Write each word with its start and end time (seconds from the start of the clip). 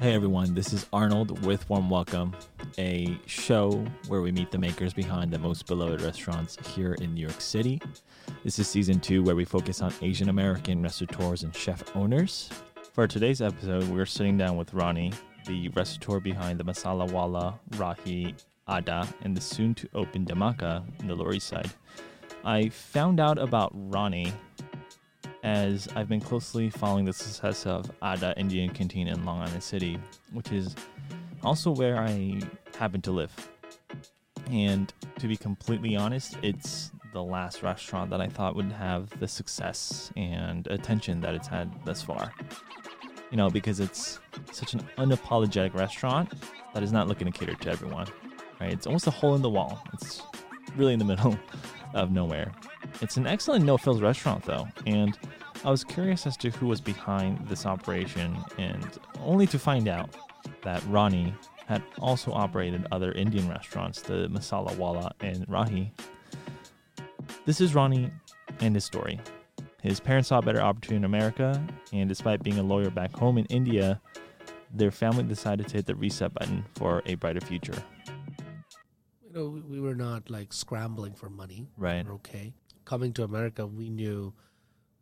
Hey 0.00 0.14
everyone, 0.14 0.54
this 0.54 0.72
is 0.72 0.86
Arnold 0.92 1.44
with 1.44 1.68
Warm 1.68 1.90
Welcome, 1.90 2.32
a 2.78 3.18
show 3.26 3.84
where 4.06 4.20
we 4.20 4.30
meet 4.30 4.52
the 4.52 4.58
makers 4.58 4.94
behind 4.94 5.32
the 5.32 5.40
most 5.40 5.66
beloved 5.66 6.02
restaurants 6.02 6.56
here 6.68 6.92
in 6.94 7.14
New 7.14 7.20
York 7.20 7.40
City. 7.40 7.82
This 8.44 8.60
is 8.60 8.68
season 8.68 9.00
two 9.00 9.24
where 9.24 9.34
we 9.34 9.44
focus 9.44 9.82
on 9.82 9.92
Asian 10.00 10.28
American 10.28 10.80
restaurateurs 10.80 11.42
and 11.42 11.52
chef 11.52 11.96
owners. 11.96 12.48
For 12.92 13.08
today's 13.08 13.42
episode, 13.42 13.88
we're 13.88 14.06
sitting 14.06 14.38
down 14.38 14.56
with 14.56 14.72
Ronnie, 14.72 15.12
the 15.46 15.68
restaurateur 15.70 16.20
behind 16.20 16.60
the 16.60 16.64
Masala 16.64 17.10
Wala, 17.10 17.58
Rahi, 17.70 18.40
Adda, 18.68 19.08
and 19.22 19.36
the 19.36 19.40
soon 19.40 19.74
to 19.74 19.88
open 19.94 20.24
Dhamaka 20.24 20.84
in 21.00 21.08
the 21.08 21.16
Lower 21.16 21.32
East 21.32 21.48
Side. 21.48 21.70
I 22.44 22.68
found 22.68 23.18
out 23.18 23.36
about 23.36 23.72
Ronnie 23.74 24.32
as 25.42 25.88
I've 25.94 26.08
been 26.08 26.20
closely 26.20 26.70
following 26.70 27.04
the 27.04 27.12
success 27.12 27.66
of 27.66 27.90
Adda 28.02 28.38
Indian 28.38 28.70
Canteen 28.70 29.08
in 29.08 29.24
Long 29.24 29.40
Island 29.40 29.62
City, 29.62 29.98
which 30.32 30.52
is 30.52 30.74
also 31.42 31.70
where 31.70 31.98
I 31.98 32.40
happen 32.78 33.00
to 33.02 33.12
live. 33.12 33.32
And 34.50 34.92
to 35.18 35.28
be 35.28 35.36
completely 35.36 35.96
honest, 35.96 36.36
it's 36.42 36.90
the 37.12 37.22
last 37.22 37.62
restaurant 37.62 38.10
that 38.10 38.20
I 38.20 38.28
thought 38.28 38.56
would 38.56 38.72
have 38.72 39.18
the 39.20 39.28
success 39.28 40.12
and 40.16 40.66
attention 40.68 41.20
that 41.20 41.34
it's 41.34 41.48
had 41.48 41.72
thus 41.84 42.02
far. 42.02 42.32
You 43.30 43.36
know, 43.36 43.50
because 43.50 43.80
it's 43.80 44.20
such 44.52 44.74
an 44.74 44.80
unapologetic 44.96 45.74
restaurant 45.74 46.32
that 46.74 46.82
is 46.82 46.92
not 46.92 47.08
looking 47.08 47.30
to 47.30 47.38
cater 47.38 47.54
to 47.54 47.70
everyone. 47.70 48.06
Right? 48.60 48.72
It's 48.72 48.86
almost 48.86 49.06
a 49.06 49.10
hole 49.10 49.34
in 49.34 49.42
the 49.42 49.50
wall. 49.50 49.82
It's 49.92 50.22
really 50.76 50.94
in 50.94 50.98
the 50.98 51.04
middle 51.12 51.38
of 51.94 52.10
nowhere. 52.10 52.52
It's 53.00 53.16
an 53.16 53.26
excellent 53.26 53.64
no 53.64 53.76
frills 53.76 54.00
restaurant, 54.00 54.44
though, 54.44 54.66
and 54.86 55.16
I 55.64 55.70
was 55.70 55.84
curious 55.84 56.26
as 56.26 56.36
to 56.38 56.50
who 56.50 56.66
was 56.66 56.80
behind 56.80 57.46
this 57.48 57.64
operation, 57.66 58.36
and 58.58 58.98
only 59.20 59.46
to 59.48 59.58
find 59.58 59.88
out 59.88 60.16
that 60.62 60.82
Ronnie 60.88 61.32
had 61.66 61.82
also 62.00 62.32
operated 62.32 62.86
other 62.90 63.12
Indian 63.12 63.48
restaurants, 63.48 64.02
the 64.02 64.28
Masala 64.28 64.76
Wala 64.76 65.12
and 65.20 65.46
Rahi. 65.48 65.90
This 67.44 67.60
is 67.60 67.74
Ronnie 67.74 68.10
and 68.60 68.74
his 68.74 68.84
story. 68.84 69.20
His 69.80 70.00
parents 70.00 70.28
saw 70.30 70.38
a 70.38 70.42
better 70.42 70.60
opportunity 70.60 70.96
in 70.96 71.04
America, 71.04 71.64
and 71.92 72.08
despite 72.08 72.42
being 72.42 72.58
a 72.58 72.62
lawyer 72.62 72.90
back 72.90 73.12
home 73.14 73.38
in 73.38 73.44
India, 73.46 74.00
their 74.74 74.90
family 74.90 75.22
decided 75.22 75.68
to 75.68 75.76
hit 75.76 75.86
the 75.86 75.94
reset 75.94 76.34
button 76.34 76.64
for 76.74 77.02
a 77.06 77.14
brighter 77.14 77.40
future. 77.40 77.80
You 79.26 79.32
know, 79.34 79.48
we- 79.50 79.60
we 79.60 79.80
were 79.80 79.94
not 79.94 80.30
like 80.30 80.52
scrambling 80.52 81.14
for 81.14 81.30
money. 81.30 81.68
Right. 81.76 82.02
We 82.04 82.08
were 82.10 82.16
okay. 82.16 82.54
Coming 82.88 83.12
to 83.12 83.22
America, 83.22 83.66
we 83.66 83.90
knew 83.90 84.32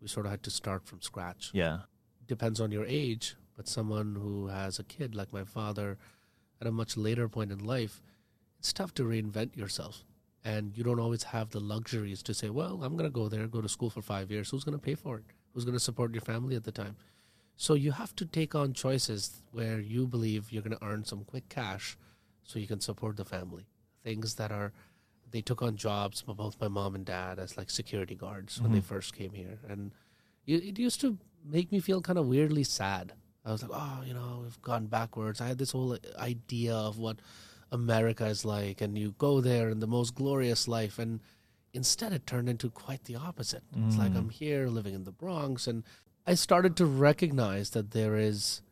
we 0.02 0.08
sort 0.08 0.26
of 0.26 0.32
had 0.32 0.42
to 0.42 0.50
start 0.50 0.84
from 0.84 1.00
scratch. 1.02 1.50
Yeah. 1.52 1.82
Depends 2.26 2.60
on 2.60 2.72
your 2.72 2.84
age, 2.84 3.36
but 3.56 3.68
someone 3.68 4.16
who 4.16 4.48
has 4.48 4.80
a 4.80 4.82
kid 4.82 5.14
like 5.14 5.32
my 5.32 5.44
father 5.44 5.96
at 6.60 6.66
a 6.66 6.72
much 6.72 6.96
later 6.96 7.28
point 7.28 7.52
in 7.52 7.64
life, 7.64 8.02
it's 8.58 8.72
tough 8.72 8.92
to 8.94 9.04
reinvent 9.04 9.56
yourself. 9.56 10.02
And 10.44 10.76
you 10.76 10.82
don't 10.82 10.98
always 10.98 11.22
have 11.22 11.50
the 11.50 11.60
luxuries 11.60 12.24
to 12.24 12.34
say, 12.34 12.50
well, 12.50 12.82
I'm 12.82 12.96
going 12.96 13.08
to 13.08 13.20
go 13.20 13.28
there, 13.28 13.46
go 13.46 13.60
to 13.60 13.68
school 13.68 13.90
for 13.90 14.02
five 14.02 14.32
years. 14.32 14.50
Who's 14.50 14.64
going 14.64 14.76
to 14.76 14.84
pay 14.84 14.96
for 14.96 15.18
it? 15.18 15.24
Who's 15.54 15.64
going 15.64 15.76
to 15.76 15.80
support 15.88 16.12
your 16.12 16.22
family 16.22 16.56
at 16.56 16.64
the 16.64 16.72
time? 16.72 16.96
So 17.54 17.74
you 17.74 17.92
have 17.92 18.16
to 18.16 18.24
take 18.24 18.56
on 18.56 18.72
choices 18.72 19.44
where 19.52 19.78
you 19.78 20.08
believe 20.08 20.50
you're 20.50 20.64
going 20.64 20.76
to 20.76 20.84
earn 20.84 21.04
some 21.04 21.22
quick 21.22 21.48
cash 21.48 21.96
so 22.42 22.58
you 22.58 22.66
can 22.66 22.80
support 22.80 23.16
the 23.16 23.24
family. 23.24 23.68
Things 24.02 24.34
that 24.34 24.50
are, 24.50 24.72
they 25.30 25.42
took 25.42 25.60
on 25.62 25.76
jobs, 25.76 26.22
both 26.22 26.60
my 26.60 26.68
mom 26.68 26.94
and 26.94 27.04
dad, 27.04 27.38
as 27.38 27.56
like 27.56 27.70
security 27.70 28.14
guards 28.14 28.60
when 28.60 28.72
they 28.72 28.80
Mhm. 28.80 28.84
first 28.84 29.14
came 29.14 29.32
here. 29.32 29.58
And 29.68 29.92
it, 30.46 30.78
used 30.78 31.00
to 31.00 31.18
make 31.44 31.72
me 31.72 31.80
feel 31.80 32.00
kind 32.00 32.18
of 32.18 32.26
weirdly 32.26 32.64
sad. 32.64 33.12
I 33.44 33.52
was 33.52 33.62
like, 33.62 33.72
oh, 33.74 34.02
you 34.06 34.14
know, 34.14 34.40
we've 34.42 34.60
gone 34.62 34.86
backwards. 34.86 35.40
I 35.40 35.48
had 35.48 35.58
this 35.58 35.72
whole 35.72 35.96
idea 36.18 36.74
of 36.74 36.98
what 36.98 37.18
America 37.72 38.26
is 38.26 38.44
like, 38.44 38.80
and 38.80 38.96
you 38.96 39.14
go 39.18 39.40
there 39.40 39.68
in 39.68 39.80
the 39.80 39.86
most 39.86 40.14
glorious 40.14 40.66
life, 40.68 40.98
and 40.98 41.20
instead 41.72 42.12
it 42.12 42.26
turned 42.26 42.48
into 42.48 42.70
quite 42.70 43.04
the 43.04 43.16
opposite. 43.16 43.64
It's 43.86 43.98
like 43.98 44.12
Mm. 44.12 44.16
I'm 44.16 44.28
here 44.30 44.68
living 44.68 44.94
in 44.94 45.04
the 45.04 45.12
Bronx, 45.12 45.66
and 45.66 45.82
I 46.26 46.34
started 46.34 46.76
to 46.76 46.86
recognize 46.86 47.70
that 47.70 47.90
there 47.90 48.16
is 48.16 48.62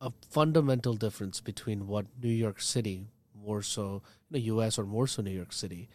a 0.00 0.10
fundamental 0.28 0.94
difference 0.94 1.40
between 1.40 1.86
what 1.86 2.06
New 2.20 2.28
York 2.32 2.60
City, 2.60 3.11
more 3.44 3.62
so 3.62 4.02
in 4.30 4.32
the 4.32 4.40
U.S. 4.40 4.78
or 4.78 4.84
more 4.84 5.06
so 5.06 5.22
New 5.22 5.30
York 5.30 5.52
City, 5.52 5.88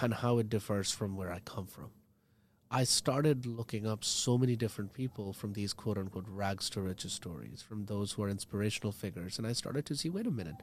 and 0.00 0.14
how 0.14 0.38
it 0.38 0.48
differs 0.48 0.90
from 0.90 1.16
where 1.16 1.32
I 1.32 1.40
come 1.40 1.66
from. 1.66 1.90
I 2.70 2.84
started 2.84 3.46
looking 3.46 3.86
up 3.86 4.02
so 4.02 4.36
many 4.36 4.56
different 4.56 4.92
people 4.92 5.32
from 5.32 5.52
these 5.52 5.72
quote 5.72 5.98
unquote 5.98 6.26
rags 6.28 6.68
to 6.70 6.80
riches 6.80 7.12
stories, 7.12 7.62
from 7.62 7.84
those 7.86 8.12
who 8.12 8.22
are 8.24 8.28
inspirational 8.28 8.90
figures. 8.92 9.38
And 9.38 9.46
I 9.46 9.52
started 9.52 9.86
to 9.86 9.94
see 9.96 10.08
wait 10.10 10.26
a 10.26 10.30
minute, 10.30 10.56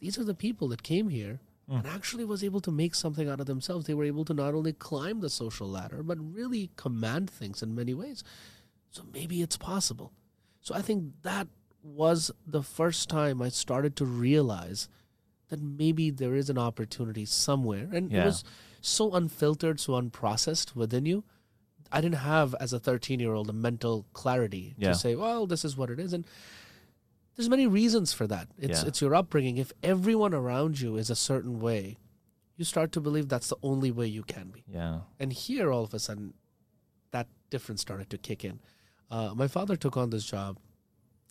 these 0.00 0.18
are 0.18 0.24
the 0.24 0.34
people 0.34 0.68
that 0.68 0.82
came 0.82 1.08
here 1.08 1.40
Mm. 1.70 1.78
and 1.78 1.86
actually 1.86 2.24
was 2.24 2.42
able 2.42 2.60
to 2.60 2.72
make 2.72 2.96
something 2.96 3.28
out 3.28 3.38
of 3.38 3.46
themselves. 3.46 3.86
They 3.86 3.94
were 3.94 4.02
able 4.04 4.24
to 4.24 4.34
not 4.34 4.54
only 4.54 4.72
climb 4.72 5.20
the 5.20 5.30
social 5.30 5.68
ladder, 5.68 6.02
but 6.02 6.18
really 6.18 6.70
command 6.74 7.30
things 7.30 7.62
in 7.62 7.76
many 7.76 7.94
ways. 7.94 8.24
So 8.90 9.04
maybe 9.12 9.40
it's 9.40 9.56
possible. 9.56 10.12
So 10.60 10.74
I 10.74 10.82
think 10.82 11.12
that 11.22 11.46
was 11.82 12.32
the 12.44 12.62
first 12.64 13.08
time 13.08 13.40
I 13.40 13.50
started 13.50 13.94
to 13.96 14.04
realize 14.04 14.88
that 15.50 15.60
maybe 15.60 16.10
there 16.10 16.34
is 16.34 16.48
an 16.50 16.58
opportunity 16.58 17.24
somewhere. 17.26 17.88
And 17.92 18.10
Yeah. 18.10 18.22
it 18.22 18.26
was 18.26 18.44
so 18.80 19.12
unfiltered, 19.14 19.78
so 19.78 19.92
unprocessed 20.00 20.74
within 20.74 21.04
you. 21.06 21.22
I 21.92 22.00
didn't 22.00 22.16
have, 22.22 22.54
as 22.60 22.72
a 22.72 22.78
13 22.80 23.20
year 23.20 23.34
old, 23.34 23.50
a 23.50 23.52
mental 23.52 24.06
clarity 24.12 24.74
Yeah. 24.78 24.90
to 24.90 24.94
say, 24.94 25.14
well, 25.16 25.46
this 25.46 25.64
is 25.64 25.76
what 25.76 25.90
it 25.90 25.98
is. 26.00 26.12
And 26.12 26.24
there's 27.36 27.48
many 27.48 27.66
reasons 27.66 28.12
for 28.12 28.26
that. 28.28 28.48
It's 28.58 28.82
Yeah. 28.82 28.88
it's 28.88 29.00
your 29.00 29.14
upbringing. 29.14 29.58
If 29.58 29.72
everyone 29.82 30.34
around 30.34 30.80
you 30.80 30.96
is 30.96 31.10
a 31.10 31.16
certain 31.16 31.60
way, 31.60 31.98
you 32.56 32.64
start 32.64 32.92
to 32.92 33.00
believe 33.00 33.28
that's 33.28 33.48
the 33.48 33.56
only 33.62 33.90
way 33.90 34.06
you 34.06 34.22
can 34.22 34.50
be. 34.50 34.64
Yeah. 34.68 35.00
And 35.18 35.32
here, 35.32 35.70
all 35.72 35.84
of 35.84 35.94
a 35.94 35.98
sudden, 35.98 36.34
that 37.10 37.28
difference 37.50 37.80
started 37.80 38.08
to 38.10 38.18
kick 38.18 38.44
in. 38.44 38.60
Uh, 39.10 39.34
my 39.34 39.48
father 39.48 39.74
took 39.76 39.96
on 39.96 40.10
this 40.10 40.24
job, 40.24 40.58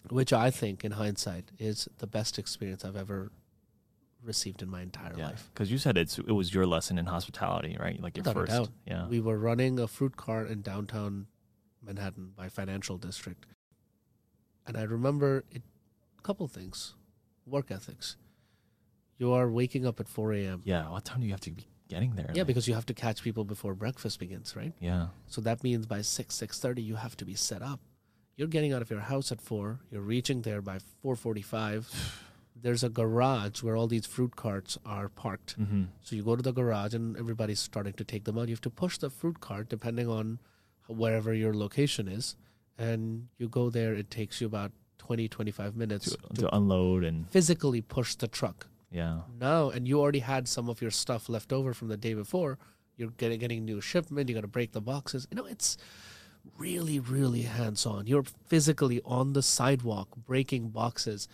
which 0.09 0.33
I 0.33 0.49
think, 0.51 0.83
in 0.83 0.93
hindsight, 0.93 1.51
is 1.57 1.87
the 1.99 2.07
best 2.07 2.37
experience 2.39 2.83
I've 2.83 2.95
ever 2.97 3.31
received 4.23 4.61
in 4.61 4.69
my 4.69 4.81
entire 4.81 5.13
Yeah. 5.17 5.27
life. 5.29 5.49
Because 5.53 5.71
you 5.71 5.77
said 5.77 5.97
it's 5.97 6.17
it 6.19 6.31
was 6.31 6.53
your 6.53 6.65
lesson 6.65 6.97
in 6.97 7.05
hospitality, 7.05 7.77
right? 7.79 8.01
Like 8.01 8.17
your 8.17 8.23
Without 8.23 8.35
first. 8.35 8.51
doubt. 8.51 8.69
Yeah. 8.85 9.07
We 9.07 9.19
were 9.19 9.37
running 9.37 9.79
a 9.79 9.87
fruit 9.87 10.17
cart 10.17 10.49
in 10.49 10.61
downtown 10.61 11.27
Manhattan 11.81 12.33
by 12.35 12.49
Financial 12.49 12.97
District. 12.97 13.45
And 14.67 14.77
I 14.77 14.83
remember 14.83 15.45
it, 15.51 15.63
a 16.17 16.21
couple 16.21 16.47
things 16.47 16.95
work 17.45 17.71
ethics. 17.71 18.17
You 19.17 19.31
are 19.33 19.49
waking 19.49 19.85
up 19.85 19.99
at 19.99 20.07
4 20.07 20.33
a.m. 20.33 20.61
yeah. 20.65 20.89
What 20.89 21.05
time 21.05 21.19
do 21.21 21.25
you 21.25 21.31
have 21.33 21.41
to 21.41 21.51
be 21.51 21.65
getting 21.87 22.15
there? 22.15 22.29
Yeah, 22.33 22.41
Like- 22.41 22.47
because 22.47 22.67
you 22.67 22.73
have 22.75 22.85
to 22.87 22.93
catch 22.93 23.23
people 23.23 23.43
before 23.45 23.73
breakfast 23.73 24.19
begins, 24.19 24.55
right? 24.55 24.73
yeah. 24.79 25.07
So 25.27 25.41
that 25.41 25.63
means 25.63 25.87
by 25.87 26.01
6, 26.01 26.35
6.30, 26.35 26.81
you 26.85 26.95
have 26.95 27.17
to 27.17 27.25
be 27.25 27.35
set 27.35 27.61
up. 27.61 27.79
You're 28.37 28.47
getting 28.47 28.71
out 28.71 28.81
of 28.81 28.89
your 28.89 29.01
house 29.01 29.31
at 29.31 29.41
4. 29.41 29.79
You're 29.91 30.01
reaching 30.01 30.43
there 30.43 30.61
by 30.61 30.79
4.45. 31.03 31.87
There's 32.61 32.83
a 32.83 32.89
garage 32.89 33.63
where 33.63 33.75
all 33.75 33.87
these 33.87 34.05
fruit 34.05 34.35
carts 34.35 34.77
are 34.85 35.09
parked. 35.09 35.59
Mm-hmm. 35.59 35.83
So 36.01 36.15
you 36.15 36.23
go 36.23 36.35
to 36.35 36.41
the 36.41 36.51
garage 36.51 36.93
and 36.93 37.15
everybody's 37.17 37.59
starting 37.59 37.93
to 37.93 38.03
take 38.03 38.23
them 38.25 38.37
out. 38.37 38.47
You 38.49 38.53
have 38.55 38.61
to 38.61 38.69
push 38.69 38.97
the 38.97 39.09
fruit 39.09 39.39
cart 39.39 39.69
depending 39.69 40.07
on 40.07 40.39
wherever 40.87 41.33
your 41.33 41.53
location 41.53 42.07
is. 42.07 42.35
And 42.77 43.27
you 43.37 43.47
go 43.49 43.69
there, 43.69 43.93
it 43.93 44.09
takes 44.09 44.41
you 44.41 44.47
about 44.47 44.71
20, 44.99 45.27
25 45.27 45.75
minutes 45.75 46.11
To, 46.11 46.17
to, 46.17 46.41
to 46.41 46.55
unload 46.55 47.03
and 47.03 47.29
physically 47.29 47.81
push 47.81 48.15
the 48.15 48.27
truck. 48.27 48.67
yeah. 48.91 49.19
Now, 49.39 49.69
and 49.69 49.87
you 49.87 49.99
already 49.99 50.19
had 50.19 50.47
some 50.47 50.69
of 50.69 50.81
your 50.81 50.91
stuff 50.91 51.29
left 51.29 51.51
over 51.53 51.73
from 51.73 51.87
the 51.89 51.97
day 51.97 52.13
before. 52.13 52.57
You're 52.97 53.11
getting, 53.11 53.39
getting 53.39 53.63
new 53.65 53.79
shipment. 53.81 54.27
You 54.29 54.35
got 54.35 54.41
to 54.41 54.47
break 54.47 54.71
the 54.73 54.81
boxes. 54.81 55.27
You 55.31 55.37
know, 55.37 55.45
it's 55.45 55.77
really, 56.57 56.99
really 56.99 57.43
hands 57.43 57.85
on. 57.85 58.07
You're 58.07 58.25
physically 58.47 59.01
on 59.05 59.33
the 59.33 59.41
sidewalk 59.41 60.09
breaking 60.25 60.69
boxes. 60.69 61.27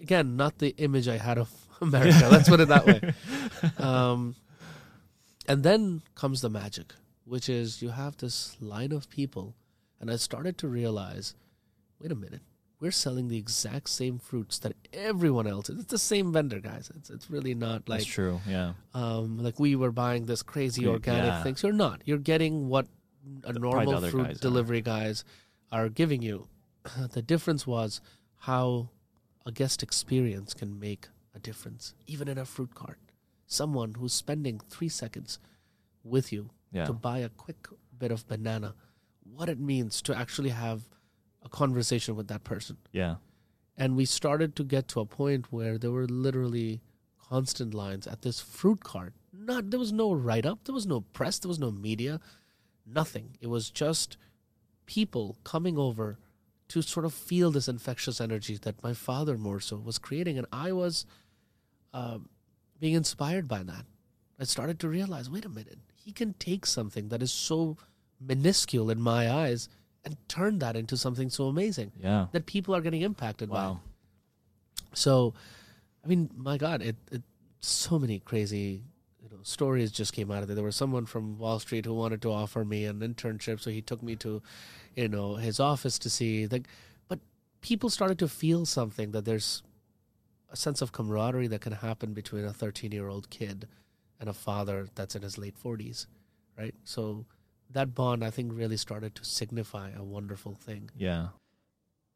Again, 0.00 0.36
not 0.36 0.58
the 0.58 0.74
image 0.78 1.08
I 1.08 1.18
had 1.18 1.38
of 1.38 1.50
America. 1.80 2.28
Let's 2.30 2.48
put 2.48 2.60
it 2.60 2.68
that 2.68 2.86
way. 2.86 3.00
Um, 3.78 4.34
and 5.46 5.62
then 5.62 6.02
comes 6.16 6.40
the 6.40 6.50
magic, 6.50 6.94
which 7.24 7.48
is 7.48 7.80
you 7.82 7.90
have 7.90 8.16
this 8.16 8.56
line 8.60 8.90
of 8.92 9.08
people, 9.08 9.54
and 10.00 10.10
I 10.10 10.16
started 10.16 10.58
to 10.58 10.68
realize, 10.68 11.34
wait 12.00 12.10
a 12.10 12.16
minute, 12.16 12.40
we're 12.80 12.90
selling 12.90 13.28
the 13.28 13.38
exact 13.38 13.88
same 13.88 14.18
fruits 14.18 14.58
that 14.60 14.72
everyone 14.92 15.46
else 15.46 15.70
is. 15.70 15.78
It's 15.80 15.90
the 15.92 15.98
same 15.98 16.32
vendor, 16.32 16.58
guys. 16.58 16.90
It's 16.96 17.08
it's 17.10 17.30
really 17.30 17.54
not 17.54 17.86
That's 17.86 17.88
like 17.88 18.04
true. 18.04 18.40
Yeah. 18.48 18.72
um 18.94 19.38
like 19.38 19.60
we 19.60 19.76
were 19.76 19.92
buying 19.92 20.26
this 20.26 20.42
crazy 20.42 20.82
Yeah. 20.82 20.88
organic 20.98 21.44
things. 21.44 21.62
You're 21.62 21.72
not. 21.72 22.02
You're 22.04 22.18
getting 22.18 22.68
what 22.68 22.86
a 23.44 23.52
The- 23.52 23.60
normal 23.60 24.00
fruit 24.00 24.26
guys 24.26 24.36
are. 24.38 24.40
delivery 24.40 24.80
guys 24.82 25.24
are 25.70 25.88
giving 25.88 26.22
you. 26.22 26.48
The 27.12 27.22
difference 27.22 27.64
was 27.64 28.00
how 28.38 28.88
a 29.44 29.52
guest 29.52 29.82
experience 29.82 30.54
can 30.54 30.78
make 30.78 31.08
a 31.34 31.38
difference, 31.38 31.94
even 32.06 32.28
in 32.28 32.38
a 32.38 32.44
fruit 32.44 32.74
cart. 32.74 32.98
Someone 33.46 33.94
who's 33.94 34.12
spending 34.12 34.60
three 34.68 34.88
seconds 34.88 35.38
with 36.04 36.32
you 36.32 36.50
Yeah. 36.72 36.84
to 36.86 36.92
buy 36.92 37.18
a 37.18 37.28
quick 37.28 37.68
bit 37.98 38.10
of 38.10 38.26
banana, 38.28 38.74
what 39.24 39.48
it 39.48 39.58
means 39.58 40.00
to 40.02 40.16
actually 40.16 40.50
have 40.50 40.88
a 41.42 41.48
conversation 41.48 42.16
with 42.16 42.28
that 42.28 42.44
person. 42.44 42.76
Yeah. 42.92 43.16
And 43.76 43.96
we 43.96 44.04
started 44.04 44.54
to 44.56 44.64
get 44.64 44.88
to 44.88 45.00
a 45.00 45.06
point 45.06 45.50
where 45.52 45.76
there 45.78 45.90
were 45.90 46.06
literally 46.06 46.80
constant 47.18 47.74
lines 47.74 48.06
at 48.06 48.22
this 48.22 48.40
fruit 48.40 48.84
cart. 48.84 49.14
Not 49.32 49.70
there 49.70 49.80
was 49.80 49.92
no 49.92 50.12
write 50.12 50.44
up, 50.46 50.64
there 50.64 50.74
was 50.74 50.86
no 50.86 51.00
press, 51.00 51.38
there 51.38 51.48
was 51.48 51.58
no 51.58 51.70
media, 51.70 52.20
nothing. 52.86 53.36
It 53.40 53.46
was 53.48 53.70
just 53.70 54.16
people 54.86 55.38
coming 55.44 55.78
over 55.78 56.18
to 56.72 56.82
sort 56.82 57.04
of 57.06 57.12
feel 57.14 57.50
this 57.50 57.68
infectious 57.68 58.20
energy 58.20 58.56
that 58.62 58.82
my 58.82 58.94
father 58.94 59.36
more 59.38 59.60
so 59.60 59.76
was 59.76 59.98
creating, 59.98 60.38
and 60.38 60.46
I 60.52 60.72
was 60.72 61.04
um, 61.94 62.28
being 62.80 62.94
inspired 62.94 63.46
by 63.46 63.62
that. 63.62 63.84
I 64.40 64.44
started 64.44 64.80
to 64.80 64.88
realize, 64.88 65.28
wait 65.30 65.44
a 65.44 65.48
minute, 65.50 65.78
he 65.94 66.12
can 66.12 66.32
take 66.34 66.64
something 66.66 67.08
that 67.10 67.22
is 67.22 67.30
so 67.30 67.76
minuscule 68.20 68.90
in 68.90 69.00
my 69.00 69.30
eyes 69.30 69.68
and 70.04 70.16
turn 70.28 70.58
that 70.60 70.74
into 70.76 70.96
something 70.96 71.28
so 71.30 71.46
amazing 71.46 71.92
Yeah. 72.00 72.26
that 72.32 72.46
people 72.46 72.74
are 72.74 72.80
getting 72.80 73.02
impacted 73.02 73.50
by. 73.50 73.56
Wow. 73.66 73.80
So, 74.94 75.34
I 76.04 76.08
mean, 76.08 76.30
my 76.36 76.56
God, 76.58 76.82
it, 76.82 76.96
it 77.10 77.22
so 77.60 77.98
many 77.98 78.18
crazy 78.18 78.82
you 79.22 79.28
know 79.30 79.38
stories 79.42 79.92
just 79.92 80.12
came 80.12 80.30
out 80.30 80.42
of 80.42 80.48
there. 80.48 80.56
There 80.56 80.64
was 80.64 80.74
someone 80.76 81.06
from 81.06 81.38
Wall 81.38 81.58
Street 81.60 81.84
who 81.86 81.94
wanted 81.94 82.20
to 82.22 82.32
offer 82.32 82.64
me 82.64 82.84
an 82.86 83.00
internship, 83.00 83.60
so 83.60 83.70
he 83.70 83.80
took 83.80 84.02
me 84.02 84.16
to, 84.16 84.42
you 84.96 85.08
know, 85.08 85.36
his 85.36 85.60
office 85.60 85.98
to 86.00 86.10
see. 86.10 86.46
Like, 86.46 86.68
but 87.08 87.20
people 87.60 87.90
started 87.90 88.18
to 88.20 88.28
feel 88.28 88.66
something 88.66 89.12
that 89.12 89.24
there's 89.24 89.62
a 90.50 90.56
sense 90.56 90.82
of 90.82 90.92
camaraderie 90.92 91.48
that 91.48 91.60
can 91.60 91.72
happen 91.72 92.12
between 92.12 92.44
a 92.44 92.52
13 92.52 92.92
year 92.92 93.08
old 93.08 93.30
kid 93.30 93.68
and 94.20 94.28
a 94.28 94.34
father 94.34 94.88
that's 94.94 95.16
in 95.16 95.22
his 95.22 95.38
late 95.38 95.56
40s, 95.62 96.06
right? 96.58 96.74
So 96.84 97.24
that 97.70 97.94
bond, 97.94 98.24
I 98.24 98.30
think, 98.30 98.52
really 98.54 98.76
started 98.76 99.14
to 99.16 99.24
signify 99.24 99.90
a 99.90 100.04
wonderful 100.04 100.54
thing. 100.54 100.90
Yeah. 100.96 101.28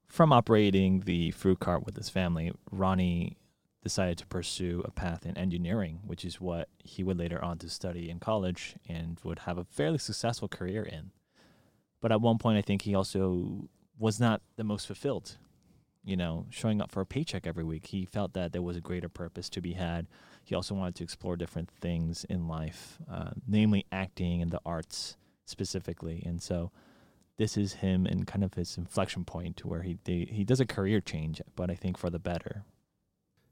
From 0.06 0.32
operating 0.32 1.00
the 1.00 1.32
fruit 1.32 1.58
cart 1.58 1.84
with 1.84 1.96
his 1.96 2.08
family, 2.08 2.52
Ronnie 2.70 3.38
decided 3.82 4.18
to 4.18 4.26
pursue 4.26 4.82
a 4.84 4.90
path 4.90 5.24
in 5.24 5.36
engineering, 5.38 6.00
which 6.04 6.24
is 6.24 6.40
what 6.40 6.68
he 6.82 7.02
would 7.02 7.18
later 7.18 7.42
on 7.42 7.58
to 7.58 7.68
study 7.68 8.10
in 8.10 8.18
college 8.18 8.74
and 8.88 9.18
would 9.24 9.40
have 9.40 9.58
a 9.58 9.64
fairly 9.64 9.98
successful 9.98 10.48
career 10.48 10.82
in. 10.82 11.10
But 12.00 12.12
at 12.12 12.20
one 12.20 12.38
point, 12.38 12.58
I 12.58 12.62
think 12.62 12.82
he 12.82 12.94
also 12.94 13.68
was 13.98 14.20
not 14.20 14.42
the 14.56 14.64
most 14.64 14.86
fulfilled. 14.86 15.38
You 16.04 16.16
know, 16.16 16.46
showing 16.50 16.80
up 16.80 16.92
for 16.92 17.00
a 17.00 17.06
paycheck 17.06 17.46
every 17.46 17.64
week, 17.64 17.86
he 17.86 18.04
felt 18.04 18.32
that 18.34 18.52
there 18.52 18.62
was 18.62 18.76
a 18.76 18.80
greater 18.80 19.08
purpose 19.08 19.48
to 19.50 19.60
be 19.60 19.72
had. 19.72 20.06
He 20.44 20.54
also 20.54 20.74
wanted 20.74 20.94
to 20.96 21.04
explore 21.04 21.36
different 21.36 21.68
things 21.80 22.24
in 22.24 22.46
life, 22.46 22.98
uh, 23.10 23.30
namely 23.46 23.86
acting 23.90 24.40
and 24.40 24.52
the 24.52 24.60
arts 24.64 25.16
specifically. 25.44 26.22
And 26.24 26.40
so, 26.40 26.70
this 27.38 27.56
is 27.56 27.74
him 27.74 28.06
and 28.06 28.26
kind 28.26 28.44
of 28.44 28.54
his 28.54 28.78
inflection 28.78 29.24
point 29.24 29.56
to 29.58 29.68
where 29.68 29.82
he 29.82 29.98
they, 30.04 30.26
he 30.30 30.44
does 30.44 30.60
a 30.60 30.66
career 30.66 31.00
change, 31.00 31.42
but 31.54 31.70
I 31.70 31.74
think 31.74 31.98
for 31.98 32.10
the 32.10 32.18
better. 32.18 32.64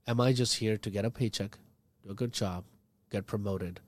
Am 0.07 0.21
I 0.21 0.33
just 0.33 0.57
here 0.57 0.77
to 0.77 0.91
get 0.91 1.05
a 1.05 1.11
paycheck, 1.11 1.59
do 2.03 2.11
a 2.11 2.15
good 2.15 2.33
job, 2.33 2.65
get 3.11 3.27
promoted? 3.27 3.81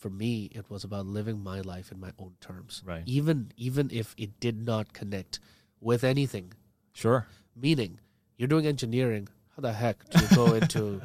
For 0.00 0.08
me, 0.10 0.48
it 0.52 0.64
was 0.70 0.82
about 0.82 1.04
living 1.06 1.38
my 1.44 1.60
life 1.60 1.92
in 1.92 2.00
my 2.00 2.12
own 2.18 2.32
terms. 2.40 2.82
Right. 2.86 3.02
Even 3.06 3.52
even 3.58 3.90
if 3.92 4.14
it 4.16 4.40
did 4.40 4.64
not 4.64 4.94
connect 4.94 5.38
with 5.80 6.02
anything. 6.04 6.54
Sure. 6.94 7.26
Meaning, 7.54 8.00
you're 8.38 8.48
doing 8.48 8.66
engineering. 8.66 9.28
How 9.54 9.60
the 9.60 9.74
heck 9.74 9.98
do 10.08 10.22
you 10.24 10.28
go 10.34 10.54
into 10.60 11.02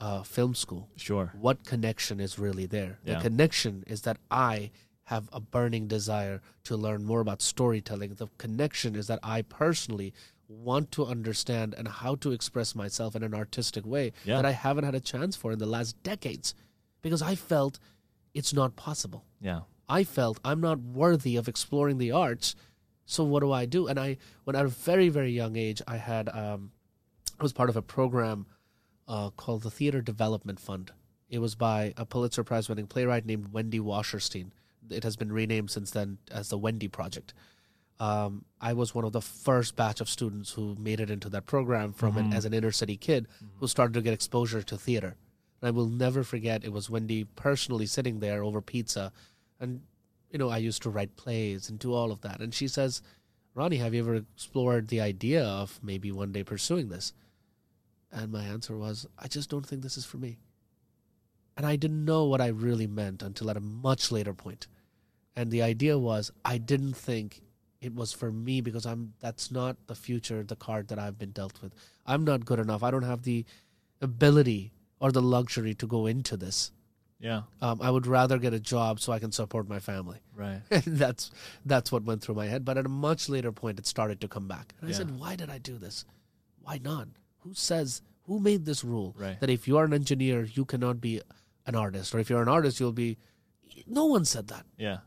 uh, 0.00 0.22
film 0.24 0.56
school? 0.56 0.88
Sure. 0.96 1.32
What 1.40 1.64
connection 1.64 2.18
is 2.18 2.36
really 2.36 2.66
there? 2.66 2.98
Yeah. 3.04 3.14
The 3.14 3.20
connection 3.28 3.84
is 3.86 4.02
that 4.02 4.16
I 4.28 4.72
have 5.04 5.28
a 5.32 5.38
burning 5.40 5.86
desire 5.86 6.40
to 6.64 6.76
learn 6.76 7.04
more 7.04 7.20
about 7.20 7.42
storytelling. 7.42 8.14
The 8.14 8.28
connection 8.38 8.96
is 8.96 9.06
that 9.06 9.20
I 9.22 9.42
personally 9.42 10.12
want 10.48 10.90
to 10.92 11.06
understand 11.06 11.74
and 11.78 11.86
how 11.86 12.16
to 12.16 12.32
express 12.32 12.74
myself 12.74 13.14
in 13.14 13.22
an 13.22 13.34
artistic 13.34 13.86
way 13.86 14.12
Yeah. 14.24 14.36
that 14.36 14.46
I 14.46 14.50
haven't 14.52 14.84
had 14.84 14.94
a 14.96 15.00
chance 15.12 15.36
for 15.36 15.52
in 15.52 15.58
the 15.60 15.66
last 15.76 16.00
decades 16.02 16.54
because 17.02 17.22
I 17.22 17.34
felt 17.36 17.78
it's 18.34 18.52
not 18.52 18.76
possible. 18.76 19.24
Yeah. 19.40 19.60
I 19.88 20.04
felt 20.04 20.40
I'm 20.44 20.60
not 20.60 20.80
worthy 20.80 21.36
of 21.36 21.48
exploring 21.48 21.98
the 21.98 22.12
arts. 22.12 22.54
So 23.04 23.24
what 23.24 23.40
do 23.40 23.52
I 23.52 23.66
do? 23.66 23.88
And 23.88 23.98
I, 23.98 24.16
when 24.44 24.56
at 24.56 24.64
a 24.64 24.68
very 24.68 25.08
very 25.08 25.32
young 25.32 25.56
age, 25.56 25.82
I 25.86 25.96
had 25.96 26.28
um, 26.28 26.72
I 27.38 27.42
was 27.42 27.52
part 27.52 27.68
of 27.68 27.76
a 27.76 27.82
program 27.82 28.46
uh, 29.08 29.30
called 29.30 29.62
the 29.62 29.70
Theater 29.70 30.00
Development 30.00 30.58
Fund. 30.58 30.92
It 31.28 31.38
was 31.38 31.54
by 31.54 31.92
a 31.96 32.06
Pulitzer 32.06 32.44
Prize 32.44 32.68
winning 32.68 32.86
playwright 32.86 33.26
named 33.26 33.52
Wendy 33.52 33.80
Wasserstein. 33.80 34.50
It 34.90 35.02
has 35.02 35.16
been 35.16 35.32
renamed 35.32 35.70
since 35.70 35.90
then 35.90 36.18
as 36.30 36.48
the 36.48 36.58
Wendy 36.58 36.88
Project. 36.88 37.34
Um, 38.00 38.44
I 38.60 38.72
was 38.72 38.94
one 38.94 39.04
of 39.04 39.12
the 39.12 39.20
first 39.20 39.76
batch 39.76 40.00
of 40.00 40.08
students 40.08 40.52
who 40.52 40.76
made 40.78 41.00
it 41.00 41.10
into 41.10 41.28
that 41.30 41.46
program 41.46 41.92
from 41.92 42.16
an, 42.16 42.32
as 42.32 42.44
an 42.44 42.52
inner 42.52 42.72
city 42.72 42.96
kid 42.96 43.28
who 43.60 43.68
started 43.68 43.94
to 43.94 44.02
get 44.02 44.12
exposure 44.12 44.62
to 44.62 44.76
theater. 44.76 45.16
And 45.62 45.68
I 45.68 45.70
will 45.70 45.88
never 45.88 46.24
forget 46.24 46.64
it 46.64 46.72
was 46.72 46.90
Wendy 46.90 47.24
personally 47.24 47.86
sitting 47.86 48.18
there 48.20 48.42
over 48.44 48.60
pizza 48.60 49.12
and 49.58 49.80
you 50.32 50.38
know, 50.38 50.48
I 50.48 50.56
used 50.56 50.82
to 50.82 50.90
write 50.90 51.16
plays 51.16 51.68
and 51.68 51.78
do 51.78 51.92
all 51.92 52.10
of 52.10 52.22
that. 52.22 52.40
And 52.40 52.54
she 52.54 52.66
says, 52.66 53.02
Ronnie, 53.54 53.76
have 53.76 53.92
you 53.92 54.00
ever 54.00 54.14
explored 54.14 54.88
the 54.88 55.00
idea 55.00 55.44
of 55.44 55.78
maybe 55.82 56.10
one 56.10 56.32
day 56.32 56.42
pursuing 56.42 56.88
this? 56.88 57.12
And 58.10 58.32
my 58.32 58.42
answer 58.44 58.76
was, 58.76 59.06
I 59.18 59.28
just 59.28 59.50
don't 59.50 59.66
think 59.66 59.82
this 59.82 59.98
is 59.98 60.06
for 60.06 60.16
me. 60.16 60.38
And 61.54 61.66
I 61.66 61.76
didn't 61.76 62.06
know 62.06 62.24
what 62.24 62.40
I 62.40 62.46
really 62.46 62.86
meant 62.86 63.22
until 63.22 63.50
at 63.50 63.58
a 63.58 63.60
much 63.60 64.10
later 64.10 64.32
point. 64.32 64.66
And 65.36 65.50
the 65.50 65.62
idea 65.62 65.98
was, 65.98 66.32
I 66.44 66.56
didn't 66.56 66.94
think 66.94 67.42
it 67.82 67.94
was 67.94 68.12
for 68.12 68.30
me 68.30 68.62
because 68.62 68.86
I'm 68.86 69.12
that's 69.20 69.50
not 69.50 69.76
the 69.86 69.94
future, 69.94 70.42
the 70.42 70.56
card 70.56 70.88
that 70.88 70.98
I've 70.98 71.18
been 71.18 71.32
dealt 71.32 71.60
with. 71.60 71.74
I'm 72.06 72.24
not 72.24 72.46
good 72.46 72.58
enough. 72.58 72.82
I 72.82 72.90
don't 72.90 73.02
have 73.02 73.22
the 73.22 73.44
ability 74.00 74.72
or 75.02 75.10
the 75.12 75.20
luxury 75.20 75.74
to 75.74 75.86
go 75.86 76.06
into 76.06 76.36
this. 76.36 76.70
Yeah. 77.18 77.42
Um, 77.60 77.80
I 77.82 77.90
would 77.90 78.06
rather 78.06 78.38
get 78.38 78.54
a 78.54 78.60
job 78.60 79.00
so 79.00 79.12
I 79.12 79.18
can 79.18 79.32
support 79.32 79.68
my 79.68 79.78
family. 79.80 80.18
Right. 80.34 80.60
And 80.70 80.96
that's 80.96 81.30
that's 81.66 81.90
what 81.92 82.04
went 82.04 82.22
through 82.22 82.36
my 82.36 82.46
head. 82.46 82.64
But 82.64 82.78
at 82.78 82.86
a 82.86 82.88
much 82.88 83.28
later 83.28 83.52
point, 83.52 83.78
it 83.80 83.86
started 83.86 84.20
to 84.20 84.28
come 84.28 84.46
back. 84.48 84.74
And 84.80 84.88
I 84.88 84.92
said, 84.92 85.18
"Why 85.18 85.34
did 85.36 85.50
I 85.50 85.58
do 85.58 85.76
this? 85.76 86.04
Why 86.62 86.78
not? 86.82 87.08
Who 87.40 87.52
says? 87.54 88.00
Who 88.26 88.38
made 88.38 88.64
this 88.64 88.84
rule 88.84 89.14
Right. 89.18 89.38
that 89.40 89.50
if 89.50 89.66
you 89.66 89.76
are 89.76 89.84
an 89.84 89.92
engineer, 89.92 90.44
you 90.44 90.64
cannot 90.64 91.00
be 91.00 91.20
an 91.66 91.74
artist, 91.74 92.14
or 92.14 92.20
if 92.20 92.30
you're 92.30 92.42
an 92.42 92.48
artist, 92.58 92.78
you'll 92.80 92.92
be?" 92.92 93.18
No 93.86 94.06
one 94.06 94.24
said 94.24 94.46
that. 94.48 94.66
Yeah. 94.78 94.98